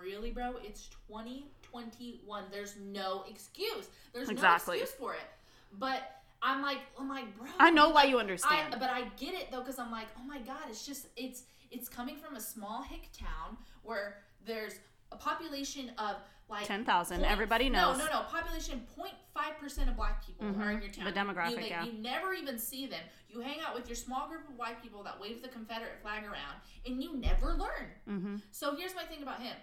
[0.00, 0.54] "Really, bro?
[0.62, 2.44] It's 2021.
[2.50, 3.88] There's no excuse.
[4.12, 4.78] There's Exactly.
[4.78, 5.20] no excuse for it."
[5.78, 7.48] But I'm like, I'm like, bro.
[7.58, 8.76] I know why you I, understand.
[8.78, 11.88] but I get it though, because I'm like, oh my god, it's just it's it's
[11.88, 14.78] coming from a small hick town where there's
[15.12, 16.16] a population of
[16.48, 17.24] like 10,000.
[17.24, 17.98] Everybody knows.
[17.98, 18.20] No, no, no.
[18.22, 21.04] Population 0.5 percent of black people are in your town.
[21.04, 21.84] The demographic, you, yeah.
[21.84, 23.02] You never even see them.
[23.28, 26.24] You hang out with your small group of white people that wave the Confederate flag
[26.24, 27.88] around, and you never learn.
[28.08, 28.36] Mm-hmm.
[28.50, 29.54] So here's my thing about him.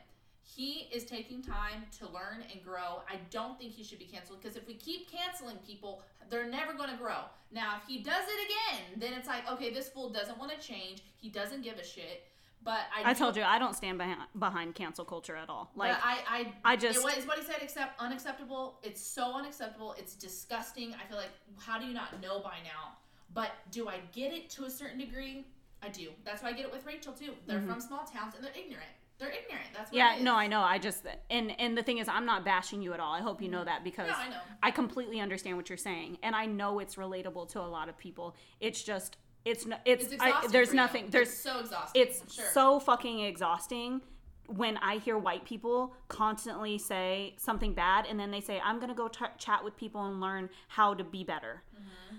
[0.45, 3.01] He is taking time to learn and grow.
[3.09, 6.73] I don't think he should be canceled because if we keep canceling people, they're never
[6.73, 7.21] going to grow.
[7.51, 10.59] Now, if he does it again, then it's like, okay, this fool doesn't want to
[10.59, 11.01] change.
[11.17, 12.25] He doesn't give a shit.
[12.63, 15.71] But I, I do- told you I don't stand behind behind cancel culture at all.
[15.75, 17.57] Like I, I, I just- it was what he said.
[17.61, 18.79] Except unacceptable.
[18.83, 19.95] It's so unacceptable.
[19.97, 20.93] It's disgusting.
[20.93, 22.97] I feel like how do you not know by now?
[23.33, 25.45] But do I get it to a certain degree?
[25.83, 26.09] I do.
[26.23, 27.33] That's why I get it with Rachel too.
[27.45, 27.69] They're mm-hmm.
[27.69, 28.89] from small towns and they're ignorant.
[29.18, 29.66] They're ignorant.
[29.74, 30.18] That's what Mm-hmm.
[30.20, 30.61] yeah, no, I know.
[30.61, 33.13] I just and and the thing is, I'm not bashing you at all.
[33.13, 34.36] I hope you know that because No, I know.
[34.61, 37.97] I completely understand what you're saying, and I know it's relatable to a lot of
[37.97, 38.36] people.
[38.59, 40.82] It's just it's no, it's, It's I, there's for you.
[40.82, 42.01] nothing there's it's so exhausting.
[42.01, 42.45] it's sure.
[42.51, 44.01] so fucking exhausting
[44.47, 48.89] when I hear white people constantly say something bad and then they say, I'm going
[48.89, 51.63] to go t- chat with people and learn how to be better.
[51.76, 52.18] Mm-hmm.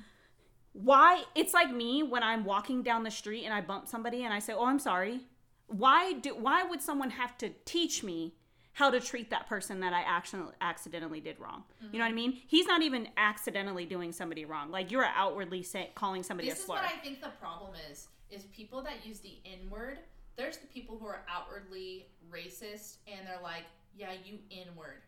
[0.73, 1.23] Why?
[1.35, 4.41] It's like me when I'm walking down the street and I bump somebody and I
[4.41, 5.21] say, Oh, I'm sorry.
[5.69, 8.35] Why do why would someone have to teach me
[8.73, 11.65] how to treat that person that I accidentally accidentally did wrong?
[11.93, 12.41] You know what I mean?
[12.47, 14.71] He's not even accidentally doing somebody wrong.
[14.71, 18.09] Like you're outwardly say, calling somebody this a is what I think the problem is.
[18.31, 19.99] Is people that use the N word.
[20.37, 23.65] There's the people who are outwardly racist and they're like,
[23.97, 25.03] yeah, you N word.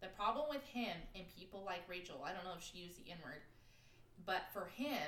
[0.00, 3.10] The problem with him and people like Rachel, I don't know if she used the
[3.10, 3.42] N word,
[4.26, 5.00] but for him,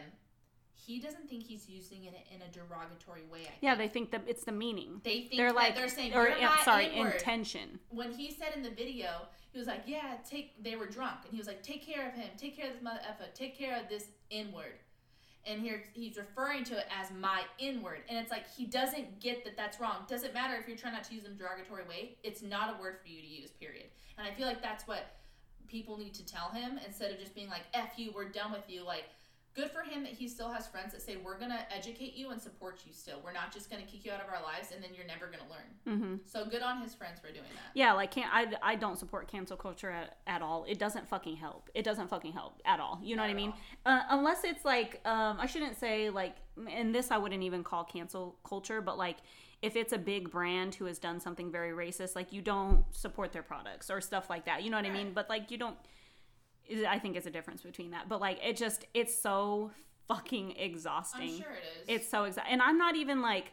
[0.77, 3.41] he doesn't think he's using it in a derogatory way.
[3.41, 3.59] I think.
[3.61, 5.01] yeah, they think that it's the meaning.
[5.03, 8.53] They think they're like they're saying, or "You're yeah, sorry N-word." intention when he said
[8.55, 11.63] in the video, he was like, "Yeah, take." They were drunk, and he was like,
[11.63, 12.29] "Take care of him.
[12.37, 13.25] Take care of this mother effer.
[13.35, 14.79] Take care of this N word."
[15.49, 19.21] And here he's referring to it as my N word, and it's like he doesn't
[19.21, 20.05] get that that's wrong.
[20.09, 22.17] Doesn't matter if you're trying not to use them derogatory way.
[22.23, 23.51] It's not a word for you to use.
[23.51, 23.87] Period.
[24.19, 25.17] And I feel like that's what
[25.69, 28.69] people need to tell him instead of just being like, "F you, we're done with
[28.69, 29.05] you." Like.
[29.57, 32.41] Good for him that he still has friends that say we're gonna educate you and
[32.41, 33.21] support you still.
[33.25, 35.49] We're not just gonna kick you out of our lives and then you're never gonna
[35.51, 35.99] learn.
[35.99, 37.71] hmm So good on his friends for doing that.
[37.75, 40.65] yeah like can't I, I don't support cancel culture at, at all.
[40.69, 41.71] It doesn't fucking help.
[41.75, 43.01] It doesn't fucking help at all.
[43.03, 43.53] You know Not what i mean?
[43.87, 46.37] uh, unless it's like um i shouldn't say like
[46.71, 49.17] and this i wouldn't even call cancel culture but like
[49.63, 53.33] if it's a big brand who has done something very racist like you don't support
[53.33, 54.63] their products or stuff like that.
[54.63, 55.13] You know what i mean?
[55.15, 55.77] But like you don't
[56.89, 59.71] i think it's a difference between that but like it just it's so
[60.09, 61.85] fucking exhausting I'm sure it is.
[61.89, 62.53] it's so exciting.
[62.53, 63.51] And I'm not even like,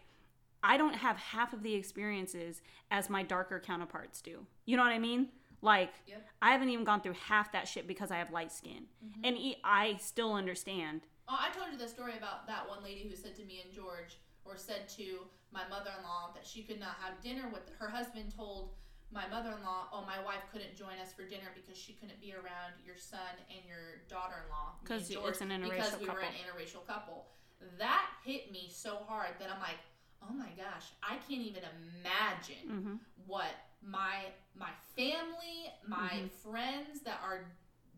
[0.61, 2.61] I don't have half of the experiences
[2.91, 4.45] as my darker counterparts do.
[4.65, 5.29] You know what I mean?
[5.63, 6.27] Like, Yep.
[6.43, 8.83] I haven't even gone through half that shit because I have light skin.
[9.03, 9.21] Mm-hmm.
[9.25, 11.01] And e- I still understand.
[11.27, 13.73] Oh, I told you the story about that one lady who said to me and
[13.73, 18.31] George, or said to my mother-in-law that she could not have dinner with her husband.
[18.35, 18.73] Told
[19.13, 22.73] my mother-in-law, "Oh, my wife couldn't join us for dinner because she couldn't be around
[22.85, 26.33] your son and your daughter-in-law." me 'Cause and it's an because interracial we were an
[26.33, 27.27] interracial couple.
[27.77, 29.79] That hit me so hard that I'm like,
[30.21, 32.95] "Oh my gosh, I can't even imagine hmm
[33.27, 36.27] what my my family, my Mm-hmm.
[36.51, 37.45] friends that are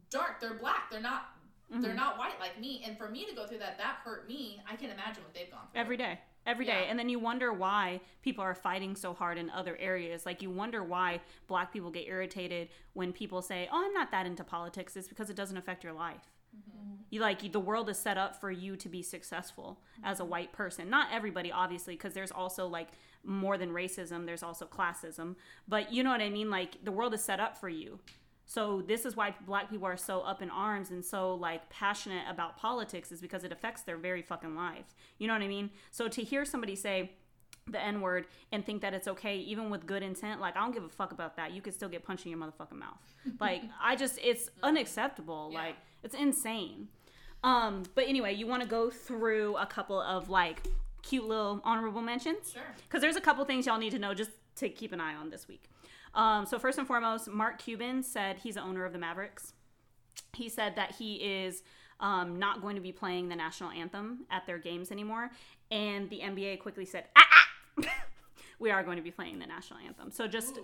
[0.10, 1.32] dark, they're black, they're not
[1.72, 1.96] they're Mm-hmm.
[1.96, 2.84] not white like me.
[2.86, 4.62] And for me to go through that, that hurt me.
[4.70, 5.82] I can imagine what they've gone through.
[5.82, 6.20] Every day.
[6.46, 6.84] Every day.
[6.84, 6.90] Yeah.
[6.90, 10.26] And then you wonder why people are fighting so hard in other areas.
[10.26, 14.26] Like, you wonder why black people get irritated when people say, Oh, I'm not that
[14.26, 14.96] into politics.
[14.96, 16.30] It's because it doesn't affect your life.
[16.56, 16.96] Mm-hmm.
[17.10, 20.32] You like the world is set up for you to be successful as a mm-hmm.
[20.32, 20.90] white person.
[20.90, 22.90] Not everybody, obviously, because there's also like
[23.24, 25.36] more than racism, there's also classism.
[25.68, 26.50] But you know what I mean?
[26.50, 28.00] Like the world is set up for you.
[28.46, 32.26] So this is why black people are so up in arms and so like passionate
[32.30, 34.94] about politics is because it affects their very fucking lives.
[35.18, 35.72] You know what I mean?
[35.92, 37.12] So to hear somebody say
[37.68, 40.74] the N word and think that it's okay, even with good intent, like I don't
[40.74, 41.54] give a fuck about that.
[41.54, 43.16] You could still get punched in your motherfucking mouth.
[43.40, 45.50] Like I just, it's unacceptable.
[45.52, 45.60] Yeah.
[45.60, 46.90] Like it's insane.
[47.44, 50.68] Um, but anyway, you want to go through a couple of like
[51.02, 52.54] cute little honorable mentions?
[52.54, 52.62] Sure.
[52.84, 55.30] Because there's a couple things y'all need to know just to keep an eye on
[55.30, 55.70] this week.
[56.16, 59.54] Um, so first and foremost, Mark Cuban said he's the owner of the Mavericks.
[60.34, 61.62] He said that he is
[62.00, 65.30] um, not going to be playing the national anthem at their games anymore,
[65.72, 67.28] and the NBA quickly said, ah,
[67.84, 67.90] ah!
[68.60, 70.60] "We are going to be playing the national anthem." So just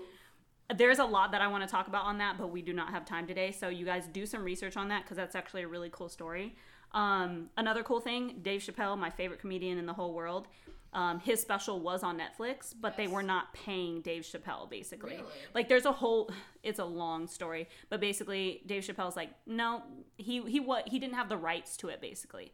[0.76, 2.92] there's a lot that I want to talk about on that, but we do not
[2.92, 3.52] have time today.
[3.52, 6.56] So you guys do some research on that because that's actually a really cool story.
[6.94, 10.48] Um, another cool thing, Dave Chappelle, my favorite comedian in the whole world,
[10.94, 15.12] um, his special was on Netflix, but they were not paying Dave Chappelle basically.
[15.14, 15.24] Really?
[15.54, 16.30] Like there's a whole,
[16.64, 19.84] it's a long story, but basically Dave Chappelle's like, no,
[20.18, 22.52] he he what he didn't have the rights to it basically.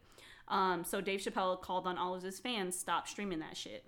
[0.48, 3.84] Um, so Dave Chappelle called on all of his fans, stop streaming that shit.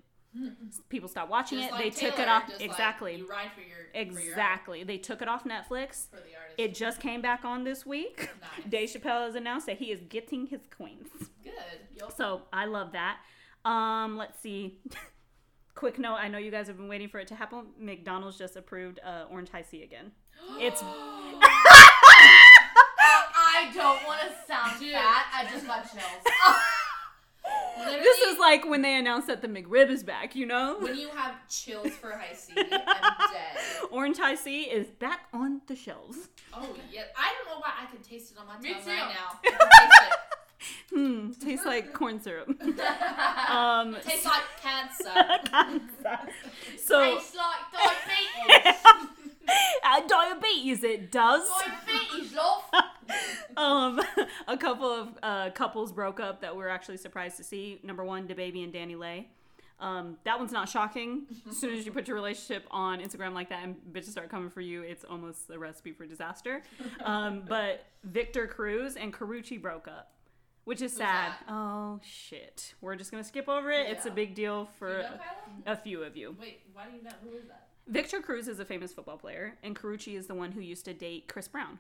[0.88, 1.72] People stopped watching Just it.
[1.74, 2.48] like they took it off.
[2.48, 3.16] like, exactly.
[3.16, 4.84] you ride for your exactly.
[4.84, 6.08] They took it off Netflix.
[6.08, 6.54] for the artist.
[6.56, 8.30] It just came back on this week.
[8.40, 8.70] Nice.
[8.70, 11.08] Dave Chappelle has announced that he is getting his coins.
[11.42, 11.52] good.
[11.98, 12.16] Yup.
[12.16, 13.18] So I love that.
[13.64, 14.78] Um, let's see.
[15.74, 17.66] Quick note: I know you guys have been waiting for it to happen.
[17.78, 20.12] McDonald's just approved uh, orange Hi-C again.
[20.58, 20.82] It's
[23.52, 24.92] I don't want to sound Dude.
[24.92, 25.26] fat.
[25.34, 26.24] I just got chills.
[27.78, 30.34] Literally, this is like when they announced that the McRib is back.
[30.34, 32.52] You know, when you have chills for Hi-C.
[32.56, 33.58] I'm dead.
[33.90, 36.28] orange Hi-C is back on the shelves.
[36.54, 38.90] Oh yeah, I don't know why I can taste it on my Me tongue too.
[38.90, 39.40] right now.
[40.60, 42.48] I can taste Hmm, tastes like corn syrup.
[43.50, 45.40] Um, Tastes like cancer.
[46.78, 48.76] so Tastes like diabetes.
[49.84, 51.48] uh, diabetes, it does.
[51.48, 52.62] diabetes, love.
[53.56, 54.00] um,
[54.46, 57.80] a couple of uh, couples broke up that we're actually surprised to see.
[57.82, 59.26] Number one, DaBaby and DaniLeigh.
[59.80, 61.22] Um, that one's not shocking.
[61.48, 64.50] As soon as you put your relationship on Instagram like that and bitches start coming
[64.50, 66.62] for you, it's almost a recipe for disaster.
[67.02, 70.12] Um, but Victor Cruz and Karrueche broke up,
[70.64, 71.32] which is sad.
[71.32, 71.38] that?
[71.48, 73.86] Oh shit, we're just gonna skip over it.
[73.88, 74.14] It's a Yeah.
[74.14, 75.18] big deal for You know
[75.66, 76.36] a few of you.
[76.40, 77.10] Wait, why do you know?
[77.22, 77.68] Who is that?
[77.86, 80.94] Victor Cruz is a famous football player, and Karrueche is the one who used to
[80.94, 81.78] date Chris Brown.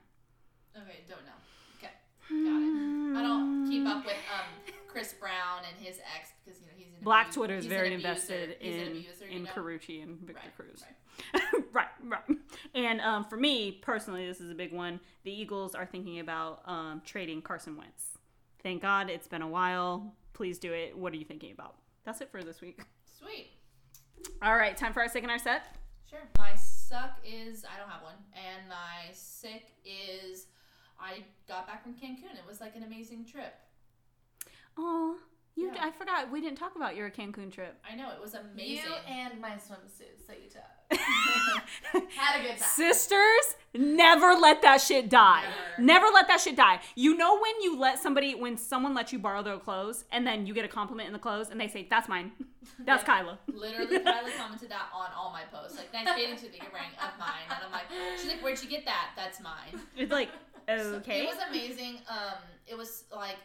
[0.76, 1.32] Okay, don't know.
[1.78, 1.92] Okay,
[2.28, 3.16] got it.
[3.18, 6.86] I don't keep up with um Chris Brown and his ex because you know he's
[6.88, 8.08] an Black abu- Twitter is he's an very abuser.
[8.08, 9.50] invested He's an in abuser, you in know?
[9.50, 10.84] Karrueche and Victor Right, Cruz.
[11.34, 11.64] right.
[11.72, 12.38] right, right.
[12.74, 14.98] And um, for me personally, this is a big one.
[15.24, 18.18] The Eagles are thinking about um, trading Carson Wentz.
[18.62, 20.14] Thank God it's been a while.
[20.32, 20.96] Please do it.
[20.96, 21.76] What are you thinking about?
[22.04, 22.80] That's it for this week.
[23.18, 23.48] Sweet.
[24.42, 25.76] All right, time for our second our set.
[26.08, 26.20] Sure.
[26.38, 30.46] My suck is I don't have one, and my sick is
[30.98, 32.34] I got back from Cancun.
[32.36, 33.54] It was like an amazing trip.
[34.76, 35.16] Oh,
[35.54, 35.70] you!
[35.74, 35.84] Yeah.
[35.84, 37.78] I forgot we didn't talk about your Cancun trip.
[37.90, 38.84] I know it was amazing.
[38.84, 40.62] You and my swimsuits that you took.
[40.92, 42.58] Had a good time.
[42.58, 45.44] Sisters, never let that shit die.
[45.78, 45.82] Never.
[46.00, 46.80] Never let that shit die.
[46.94, 50.46] You know when you let somebody, when someone lets you borrow their clothes, and then
[50.46, 52.32] you get a compliment in the clothes, and they say, "That's mine."
[52.84, 53.38] That's Kyla.
[53.52, 55.78] Literally, Kyla commented that on all my posts.
[55.78, 57.44] Like, nice bathing suit that you're wearing of mine.
[57.48, 57.84] And I'm like,
[58.16, 59.10] she's like, where'd you get that?
[59.16, 59.80] That's mine.
[59.96, 60.28] It's like,
[60.68, 61.22] So okay.
[61.22, 61.98] It was amazing.
[62.08, 63.36] Um, it was like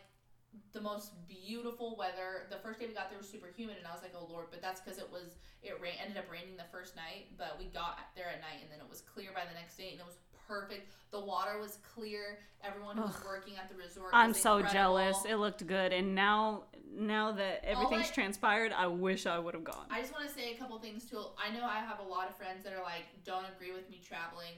[0.74, 2.48] the most beautiful weather.
[2.50, 4.48] The first day we got there was super humid, and I was like, "Oh Lord!"
[4.52, 7.66] But that's because it was it rain ended up raining the first night, but we
[7.66, 10.06] got there at night, and then it was clear by the next day, and it
[10.06, 10.92] was perfect.
[11.12, 12.40] The water was clear.
[12.64, 14.12] Everyone who was working at the resort.
[14.14, 14.98] I'm so incredible.
[14.98, 15.26] jealous.
[15.28, 19.64] It looked good, and now, now that everything's I- transpired, I wish I would have
[19.64, 19.86] gone.
[19.90, 21.24] I just want to say a couple things too.
[21.38, 24.02] I know I have a lot of friends that are like, don't agree with me
[24.08, 24.54] traveling,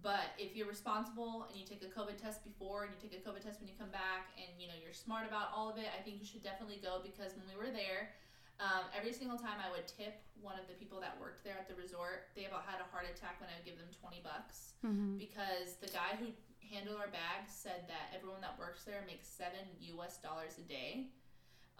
[0.00, 3.22] but if you're responsible and you take a COVID test before and you take a
[3.22, 5.86] COVID test when you come back and you know you're smart about all of it,
[5.92, 8.16] I think you should definitely go because when we were there,
[8.58, 11.68] um, every single time I would tip one of the people that worked there at
[11.68, 14.74] the resort, they about had a heart attack when I would give them 20 bucks
[14.82, 15.18] Mhm.
[15.18, 16.32] because the guy who
[16.72, 19.60] handled our bags said that everyone that works there makes seven
[19.92, 21.10] US dollars a day.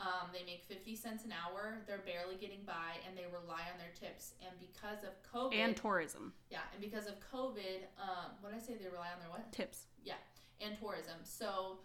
[0.03, 1.78] Um, they make 50 cents an hour.
[1.86, 4.34] They're barely getting by and they rely on their tips.
[4.42, 8.62] And because of COVID, And tourism yeah, and because of COVID, um, what did I
[8.66, 8.74] say?
[8.74, 9.46] They rely on their what?
[9.55, 9.86] tips.
[10.03, 10.18] Yeah.
[10.59, 11.22] And tourism.
[11.22, 11.78] So,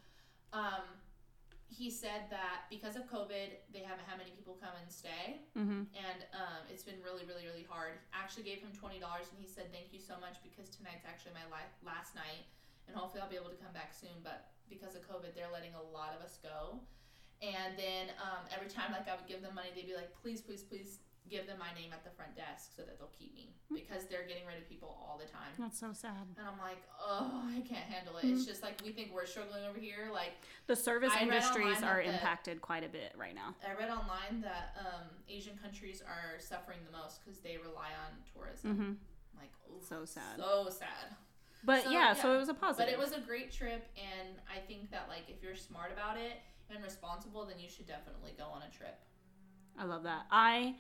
[0.52, 0.82] um,
[1.70, 5.84] he said that because of COVID, they haven't had many people come and stay, hmm
[5.92, 8.00] and um, it's been really, really, really hard.
[8.16, 11.36] Actually, gave him twenty dollars, and he said thank you so much because tonight's actually
[11.36, 12.48] my li- last night,
[12.88, 14.16] and hopefully I'll be able to come back soon.
[14.24, 16.80] But because of COVID, they're letting a lot of us go.
[17.42, 20.42] And then um, every time, like I would give them money, they'd be like, "Please,
[20.42, 23.52] please, please give them my name at the front desk so that they'll keep me
[23.70, 26.26] because they're getting rid of people all the time." That's so sad.
[26.38, 28.26] And I'm like, oh, I can't handle it.
[28.26, 30.10] It's just like we think we're struggling over here.
[30.12, 30.32] Like
[30.66, 33.54] The service I industries are the- impacted quite a bit right now.
[33.62, 38.18] I read online that um, Asian countries are suffering the most because they rely on
[38.34, 38.76] tourism.
[38.76, 38.94] hmm
[39.40, 40.38] Like, oof, So sad.
[40.38, 41.14] so sad.
[41.64, 42.86] But So, yeah, so it was a positive.
[42.88, 46.18] But it was a great trip, and I think that like if you're smart about
[46.18, 46.40] it
[46.74, 49.00] and responsible, then you should definitely go on a trip.
[49.78, 50.26] I love that.
[50.32, 50.76] I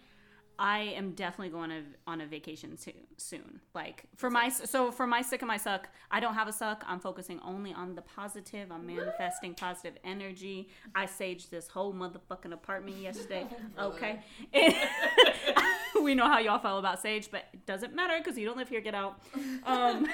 [0.59, 2.93] I am definitely going to, on a vacation soon.
[3.19, 6.53] Soon, like for my so for my sick and my suck, I don't have a
[6.53, 6.83] suck.
[6.87, 8.71] I'm focusing only on the positive.
[8.71, 10.69] I'm manifesting positive energy.
[10.95, 13.47] I saged this whole motherfucking apartment yesterday.
[13.79, 14.19] okay,
[16.01, 18.69] we know how y'all feel about sage, but it doesn't matter because you don't live
[18.69, 18.81] here.
[18.81, 19.21] Get out.
[19.65, 20.07] Um,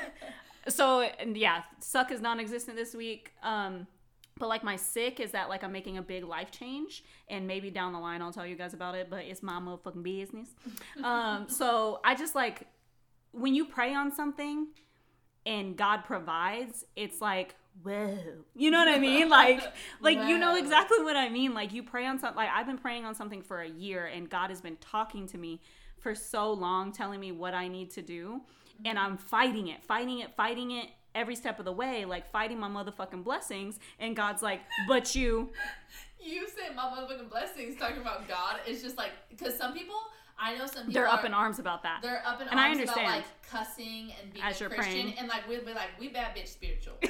[0.67, 3.33] so yeah, suck is non-existent this week.
[3.43, 3.87] Um,
[4.43, 7.69] but like my sick is that like I'm making a big life change, and maybe
[7.69, 9.09] down the line I'll tell you guys about it.
[9.09, 10.49] But it's my motherfucking business.
[11.01, 12.67] um, so I just like
[13.31, 14.67] when you pray on something
[15.45, 18.17] and God provides, it's like whoa.
[18.53, 19.29] You know what I mean?
[19.29, 19.63] Like,
[20.01, 21.53] like you know exactly what I mean.
[21.53, 22.35] Like you pray on something.
[22.35, 25.37] Like I've been praying on something for a year, and God has been talking to
[25.37, 25.61] me
[25.99, 28.41] for so long, telling me what I need to do,
[28.83, 30.89] and I'm fighting it, fighting it, fighting it.
[31.15, 35.51] Every step of the way, like fighting my motherfucking blessings, and God's like, "But you,
[36.23, 38.57] You say my motherfucking blessings talking about God.
[38.65, 39.95] It's just like because some people
[40.39, 42.59] I know some people they're up are- in arms about that." They're up in And
[42.59, 43.01] I understand.
[43.07, 45.13] about like cussing and being As a Christian, praying.
[45.19, 46.93] and like we'd be like we bad bitch spiritual.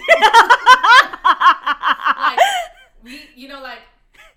[2.18, 2.40] like
[3.04, 3.80] we, you know, like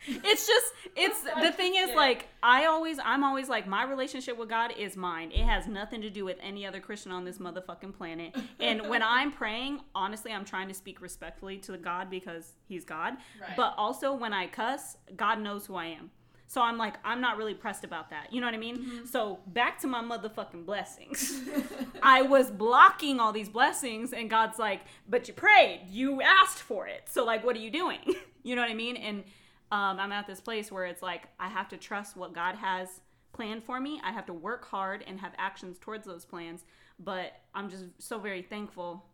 [0.25, 4.49] it's just it's the thing is like i always i'm always like my relationship with
[4.49, 7.93] god is mine it has nothing to do with any other christian on this motherfucking
[7.97, 12.85] planet and when i'm praying honestly i'm trying to speak respectfully to god because he's
[12.85, 13.57] god Right.
[13.57, 16.11] but also when i cuss god knows who i am
[16.47, 19.07] so i'm like i'm not really pressed about that you know what i mean Mm-hmm.
[19.07, 21.41] so back to my motherfucking blessings
[22.03, 26.87] I was blocking all these blessings, and God's like, "But you prayed, you asked for
[26.87, 27.09] it.
[27.09, 27.99] So like, what are you doing?
[28.45, 29.25] you know what I mean?" And
[29.73, 33.01] um, I'm at this place where it's like I have to trust what God has
[33.33, 34.01] planned for me.
[34.05, 36.64] I have to work hard and have actions towards those plans.
[36.99, 39.05] But I'm just so very thankful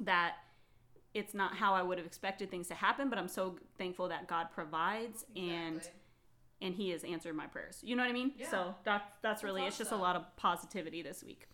[0.00, 0.34] that
[1.14, 3.08] it's not how I would have expected things to happen.
[3.10, 6.00] But I'm so thankful that God provides and Exactly.
[6.62, 7.78] and he has answered my prayers.
[7.82, 8.32] You know what I mean?
[8.38, 8.50] Yeah.
[8.50, 11.46] So that that's really it's just a lot of positivity this week.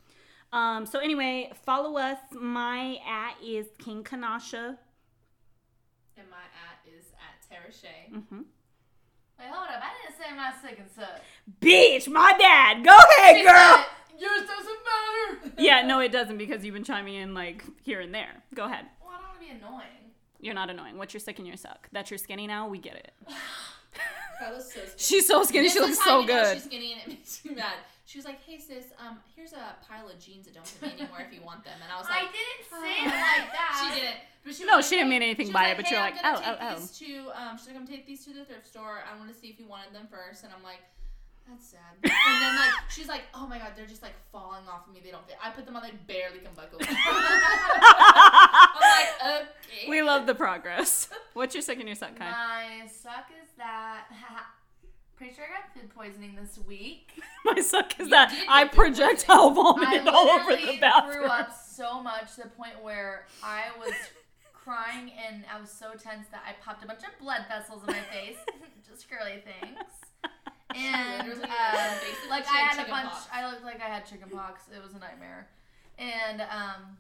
[0.53, 2.18] Um, so anyway, follow us.
[2.32, 4.78] My at is King Kanasha.
[6.16, 6.47] and my
[7.66, 8.11] at Tara Shay.
[8.12, 8.40] hmm
[9.38, 9.80] Wait, hold up.
[9.82, 11.20] I didn't say my second sub.
[11.61, 12.84] Bitch, my bad.
[12.84, 13.54] Go ahead, She girl.
[13.54, 13.84] said,
[14.20, 15.54] Yours doesn't matter.
[15.62, 18.42] yeah, no, it doesn't because you've been chiming in like here and there.
[18.54, 18.86] Go ahead.
[19.00, 20.12] Well, I don't want to be annoying.
[20.40, 20.98] You're not annoying.
[20.98, 21.88] What's your sick and your suck?
[21.92, 22.66] That you're skinny now.
[22.68, 23.12] We get it.
[24.40, 24.80] Kyla's so.
[24.96, 25.64] She's so skinny.
[25.66, 26.54] This She looks so good.
[26.56, 27.74] She's skinny and it makes me mad.
[28.09, 31.04] She was like, "Hey sis, um, here's a pile of jeans that don't fit me
[31.04, 33.72] anymore if you want them." And I was like, I didn't say it like that.
[33.76, 34.16] She didn't.
[34.40, 36.00] But she was No, like, she didn't mean anything by was it, but hey, you're
[36.00, 38.24] I'm like, gonna oh, take oh, these To, um, she's like, I'm gonna take these
[38.24, 39.04] to the thrift store.
[39.04, 40.40] I want to see if you wanted them first.
[40.40, 40.80] And I'm like,
[41.44, 41.80] that's sad.
[42.02, 45.04] and then like, she's like, oh my god, they're just like falling off of me.
[45.04, 45.36] They don't fit.
[45.44, 46.80] I put them on, they barely can buckle.
[46.88, 46.96] I'm
[48.80, 49.12] like,
[49.52, 49.84] okay.
[49.84, 51.12] We love the progress.
[51.36, 52.30] What's your second and your suck, Kai?
[52.30, 54.09] My suck is that.
[55.18, 57.20] Pretty sure I got food poisoning this week.
[57.44, 61.10] My suck is You that I food projectile I vomited all over the bathroom.
[61.10, 63.94] I threw up so much to the point where I was
[64.54, 67.94] crying and I was so tense that I popped a bunch of blood vessels in
[67.94, 68.36] my face.
[68.88, 69.78] Just girly things.
[70.76, 73.10] And uh, like, basically like she I had had a chicken bunch.
[73.10, 73.28] pox.
[73.32, 74.62] I looked like I had chicken pox.
[74.70, 75.48] It was a nightmare.
[75.98, 76.98] And um,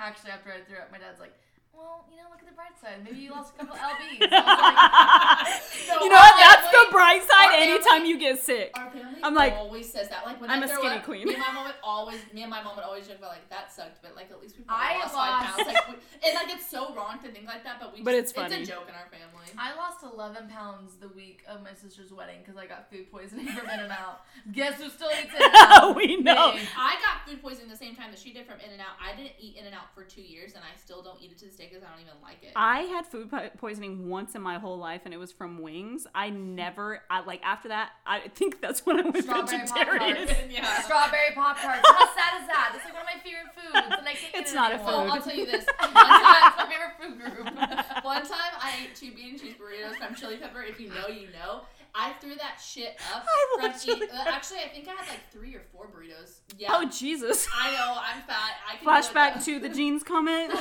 [0.00, 1.34] actually, after I threw up, my dad's like,
[1.76, 3.04] "Well, you know, look at the bright side.
[3.04, 6.34] Maybe you lost a couple lbs." Like, No, you know our what?
[6.40, 8.72] That's the bright side anytime family- you get sick.
[8.74, 10.26] Our family I'm like, always says that.
[10.26, 11.26] Like when I'm I a throw skinny up, queen.
[11.26, 13.48] Me and my mom would always, me and my mom would always joke about like
[13.50, 15.66] that sucked, but like at least we I probably lost, five pounds.
[15.68, 15.94] Like, we,
[16.26, 18.02] and like it's so wrong to think like that, but we.
[18.02, 18.56] But just, it's funny.
[18.56, 19.46] It's a joke in our family.
[19.58, 23.46] I lost 11 pounds the week of my sister's wedding because I got food poisoning
[23.46, 24.20] from In-N-Out.
[24.52, 25.94] Guess who still eats In-N-Out?
[26.00, 26.52] we know.
[26.54, 26.60] Me.
[26.76, 28.96] I got food poisoning the same time that she did from In-N-Out.
[29.00, 31.56] I didn't eat In-N-Out for two years, and I still don't eat it to this
[31.56, 32.52] day because I don't even like it.
[32.56, 36.06] I had food poisoning once in my whole life, and it was from wings.
[36.14, 37.90] I never, I like after that.
[38.06, 40.16] I think that's when I went Strawberry vegetarian.
[40.16, 40.40] Pop-Tarts.
[40.50, 40.82] yeah.
[40.82, 41.80] Strawberry Pop Tarts.
[41.88, 42.70] How sad is that?
[42.72, 44.74] That's like one of my favorite foods, and I can't It's get it not a
[44.74, 44.92] anymore.
[44.92, 45.10] Well, food.
[45.12, 45.66] I'll tell you this.
[45.78, 47.54] One time, my favorite food group.
[48.04, 50.62] One time I ate two bean and cheese burritos from Chili Pepper.
[50.62, 51.62] If you know, you know.
[51.98, 53.24] I threw that shit up.
[53.26, 55.86] I from love Chili eat- uh, Actually, I think I had like three or four
[55.86, 56.40] burritos.
[56.58, 56.68] Yeah.
[56.72, 57.48] Oh Jesus!
[57.58, 57.96] I know.
[57.98, 58.52] I'm fat.
[58.70, 60.52] I can do Flashback to the jeans comment.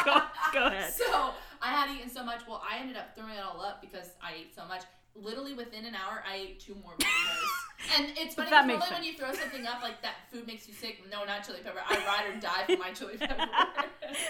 [0.04, 0.22] go,
[0.52, 0.92] go ahead.
[0.92, 1.30] So
[1.62, 2.42] I had eaten so much.
[2.48, 4.82] Well, I ended up throwing it all up because I ate so much.
[5.16, 7.96] Literally within an hour, I ate two more burritos.
[7.98, 10.74] and it's funny That because when you throw something up like that, food makes you
[10.74, 11.02] sick.
[11.10, 11.80] No, not chili pepper.
[11.86, 13.46] I ride or die for my chili pepper.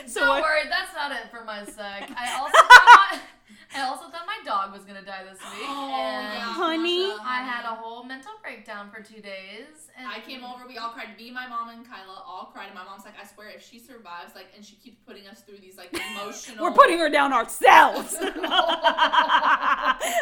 [0.07, 0.43] So Don't what?
[0.43, 2.05] worry, that's not it for my suck.
[2.15, 3.23] I also
[3.77, 7.09] I also thought my dog was gonna die this week, Oh, and yeah, Honey.
[7.09, 9.89] Masha, I had a whole mental breakdown for two days.
[9.97, 10.67] And I came over.
[10.67, 11.17] We all cried.
[11.19, 12.67] Me, my mom, and Kyla all cried.
[12.67, 15.41] And my mom's like, "I swear, if she survives, like, and she keeps putting us
[15.43, 18.17] through these like emotional." We're putting her down ourselves.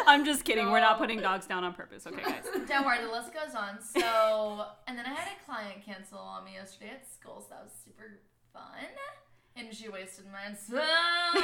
[0.07, 0.69] I'm just kidding.
[0.71, 2.05] We're not putting dogs down on purpose.
[2.07, 2.43] Okay, guys.
[2.67, 3.79] Don't worry, the list goes on.
[3.81, 7.63] So, and then I had a client cancel on me yesterday at school, so that
[7.63, 8.19] was super
[8.53, 8.61] fun.
[9.55, 11.43] And she wasted my time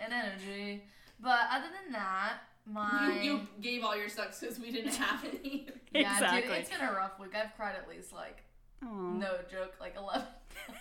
[0.00, 0.84] and energy.
[1.20, 2.34] But other than that,
[2.66, 5.68] my You, you gave all your sucks because we didn't have any.
[5.92, 6.42] yeah, exactly.
[6.42, 7.34] dude, it's been a rough week.
[7.34, 8.42] I've cried at least like
[8.84, 8.86] Aw.
[9.14, 10.26] no joke, like eleven.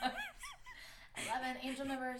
[1.17, 2.19] Eleven angel numbers.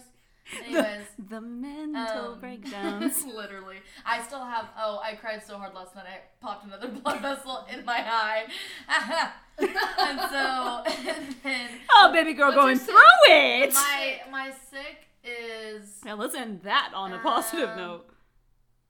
[0.64, 3.26] Anyways, The mental Um, breakdowns.
[3.36, 3.78] Literally.
[4.06, 7.66] I still have oh, I cried so hard last night I popped another blood vessel
[7.74, 8.46] in my eye.
[9.58, 12.96] and so and then Oh, baby girl going your through
[13.30, 13.74] it.
[13.74, 16.02] my my sick is.
[16.06, 18.06] Yeah, let's end that on a positive Um, note.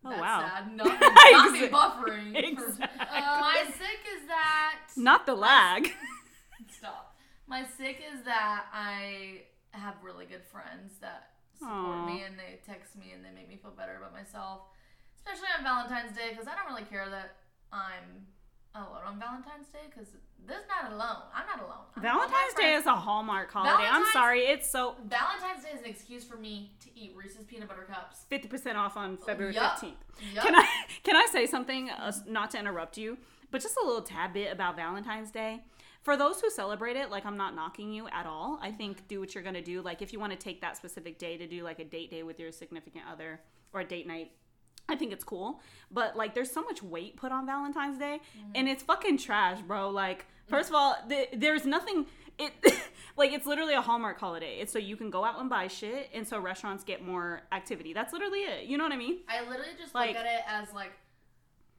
[0.03, 0.39] Oh that's wow.
[0.41, 0.75] sad.
[0.75, 2.35] Not, not buffering.
[2.35, 2.85] Exactly.
[3.17, 4.79] Uh, my sick is that.
[4.95, 5.89] Not the lag.
[6.69, 7.15] Stop.
[7.47, 12.05] My sick is that I have really good friends that support Aw.
[12.05, 14.61] me and they text me and they make me feel better about myself,
[15.17, 17.37] especially on Valentine's Day because I don't really care that
[17.71, 18.27] I'm
[18.75, 20.09] alone on Valentine's Day because
[20.47, 21.23] this not alone.
[21.33, 21.85] I'm not alone.
[21.95, 22.81] I'm Valentine's Day friends.
[22.81, 23.87] is a Hallmark holiday.
[23.89, 27.67] I'm sorry, it's so Valentine's Day is an excuse for me to eat Reese's peanut
[27.67, 28.25] butter cups.
[28.31, 29.79] 50% off on February Yup.
[29.79, 29.93] 15th.
[30.33, 30.45] Yup.
[30.45, 30.67] Can I
[31.03, 33.17] can I say something uh, not to interrupt you,
[33.51, 35.63] but just a little tad bit about Valentine's Day?
[36.03, 38.59] For those who celebrate it, like I'm not knocking you at all.
[38.61, 39.81] I think do what you're going to do.
[39.81, 42.21] Like if you want to take that specific day to do like a date day
[42.21, 43.41] with your significant other
[43.73, 44.31] or a date night,
[44.87, 45.61] I think it's cool.
[45.91, 48.19] But like there's so much weight put on Valentine's Day
[48.53, 49.89] and it's fucking trash, bro.
[49.89, 52.05] Like first of all, th- there's nothing
[52.37, 52.51] it
[53.17, 54.59] like it's literally a Hallmark holiday.
[54.59, 57.93] It's so you can go out and buy shit and so restaurants get more activity.
[57.93, 58.65] That's literally it.
[58.65, 59.19] You know what I mean?
[59.29, 60.91] I literally just Like- look at it as like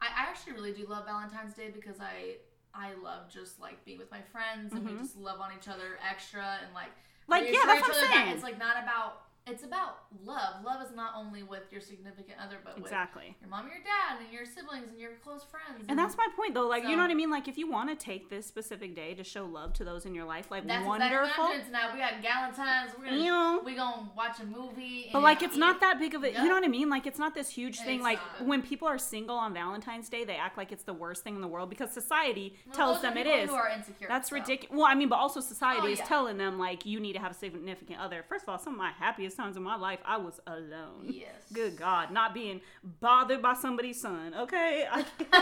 [0.01, 2.37] I, I actually really do love Valentine's Day because I
[2.75, 5.99] I love just like being with my friends and we just love on each other
[6.11, 6.89] extra and like
[7.29, 7.33] Mm-hmm.
[7.45, 8.35] Like, yeah, that's what I'm that saying.
[8.35, 10.65] It's like not about it's about love.
[10.65, 13.37] Love is not only with your significant other, but with Exactly.
[13.41, 15.85] your mom, your dad, and your siblings, and your close friends.
[15.89, 16.67] And that's my point, though.
[16.67, 17.31] Like, you know what I mean?
[17.31, 20.15] Like, if you want to take this specific day to show love to those in
[20.15, 21.17] your life, like, That's wonderful.
[21.17, 21.93] exactly what I'm doing tonight.
[21.93, 22.99] We got Galentine's.
[22.99, 23.59] We're gonna Yeah.
[23.65, 25.11] we gonna watch a movie.
[25.13, 26.33] But like, it's not that big of a.
[26.33, 26.43] Yeah.
[26.43, 26.91] You know what I mean?
[26.91, 27.97] Like, it's not this huge thing.
[27.97, 28.49] It's like, not.
[28.49, 31.41] when people are single on Valentine's Day, they act like it's the worst thing in
[31.41, 33.55] the world because society Well, tells them it people.
[33.55, 34.09] Who are insecure.
[34.09, 34.35] That's so.
[34.35, 34.77] ridiculous.
[34.77, 36.05] Well, I mean, but also society Oh, is yeah.
[36.07, 38.25] telling them like you need to have a significant other.
[38.29, 41.05] First of all, some of my happiest times in my life, I was alone.
[41.05, 41.35] Yes.
[41.53, 42.61] Good God, not being
[43.01, 44.35] bothered by somebody's son.
[44.35, 45.05] Okay, I,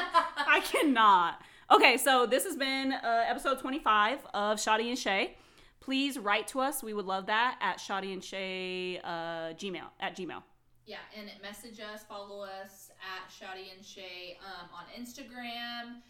[0.47, 1.41] I cannot.
[1.71, 5.37] Okay, so this has been uh, episode 25 of Shawty and Shea.
[5.81, 6.83] Please write to us.
[6.83, 10.43] We would love that at Shawty and Shea uh, Gmail at Gmail.
[10.87, 16.03] Yeah, and message us, follow us at Shawty and Shea um, on Instagram.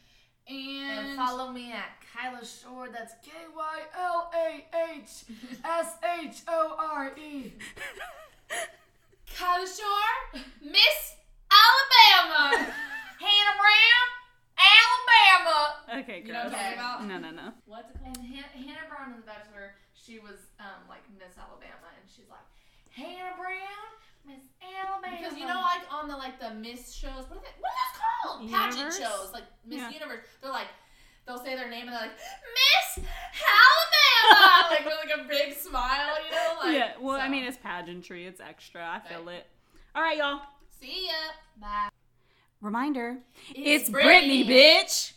[0.48, 2.88] And, And follow me at Kylah Shore.
[2.92, 5.24] That's K Y L A H
[5.64, 7.52] S H O R E.
[9.34, 11.16] Kylah Shore, Miss
[11.50, 12.56] Alabama.
[13.24, 14.06] Hannah Brown,
[14.60, 16.02] Alabama.
[16.04, 17.06] Okay, You know what I'm talking about?
[17.08, 17.48] No, no, no.
[17.66, 18.26] What's it And called?
[18.28, 22.44] Han- Hannah Brown in The Bachelor, she was um, like Miss Alabama, and she's like
[22.92, 23.88] Hannah Brown,
[24.26, 25.16] Miss Alabama.
[25.20, 27.80] Because you know, like on the like the Miss shows, what are, they, what are
[27.80, 28.50] those called?
[28.50, 29.90] Pageant shows, like Miss Yeah.
[29.90, 30.20] Universe.
[30.40, 30.68] They're like,
[31.26, 36.14] they'll say their name and they're like, Miss Alabama, like with like a big smile,
[36.24, 36.52] you know?
[36.62, 38.26] Like, yeah, well, I mean, it's pageantry.
[38.26, 38.82] It's extra.
[38.86, 39.46] I feel it.
[39.94, 40.40] All right, y'all.
[40.80, 41.12] see ya.
[41.60, 41.88] Bye.
[42.60, 43.18] Reminder.
[43.54, 44.48] It's It's Britney, Britney.
[44.48, 45.12] bitch.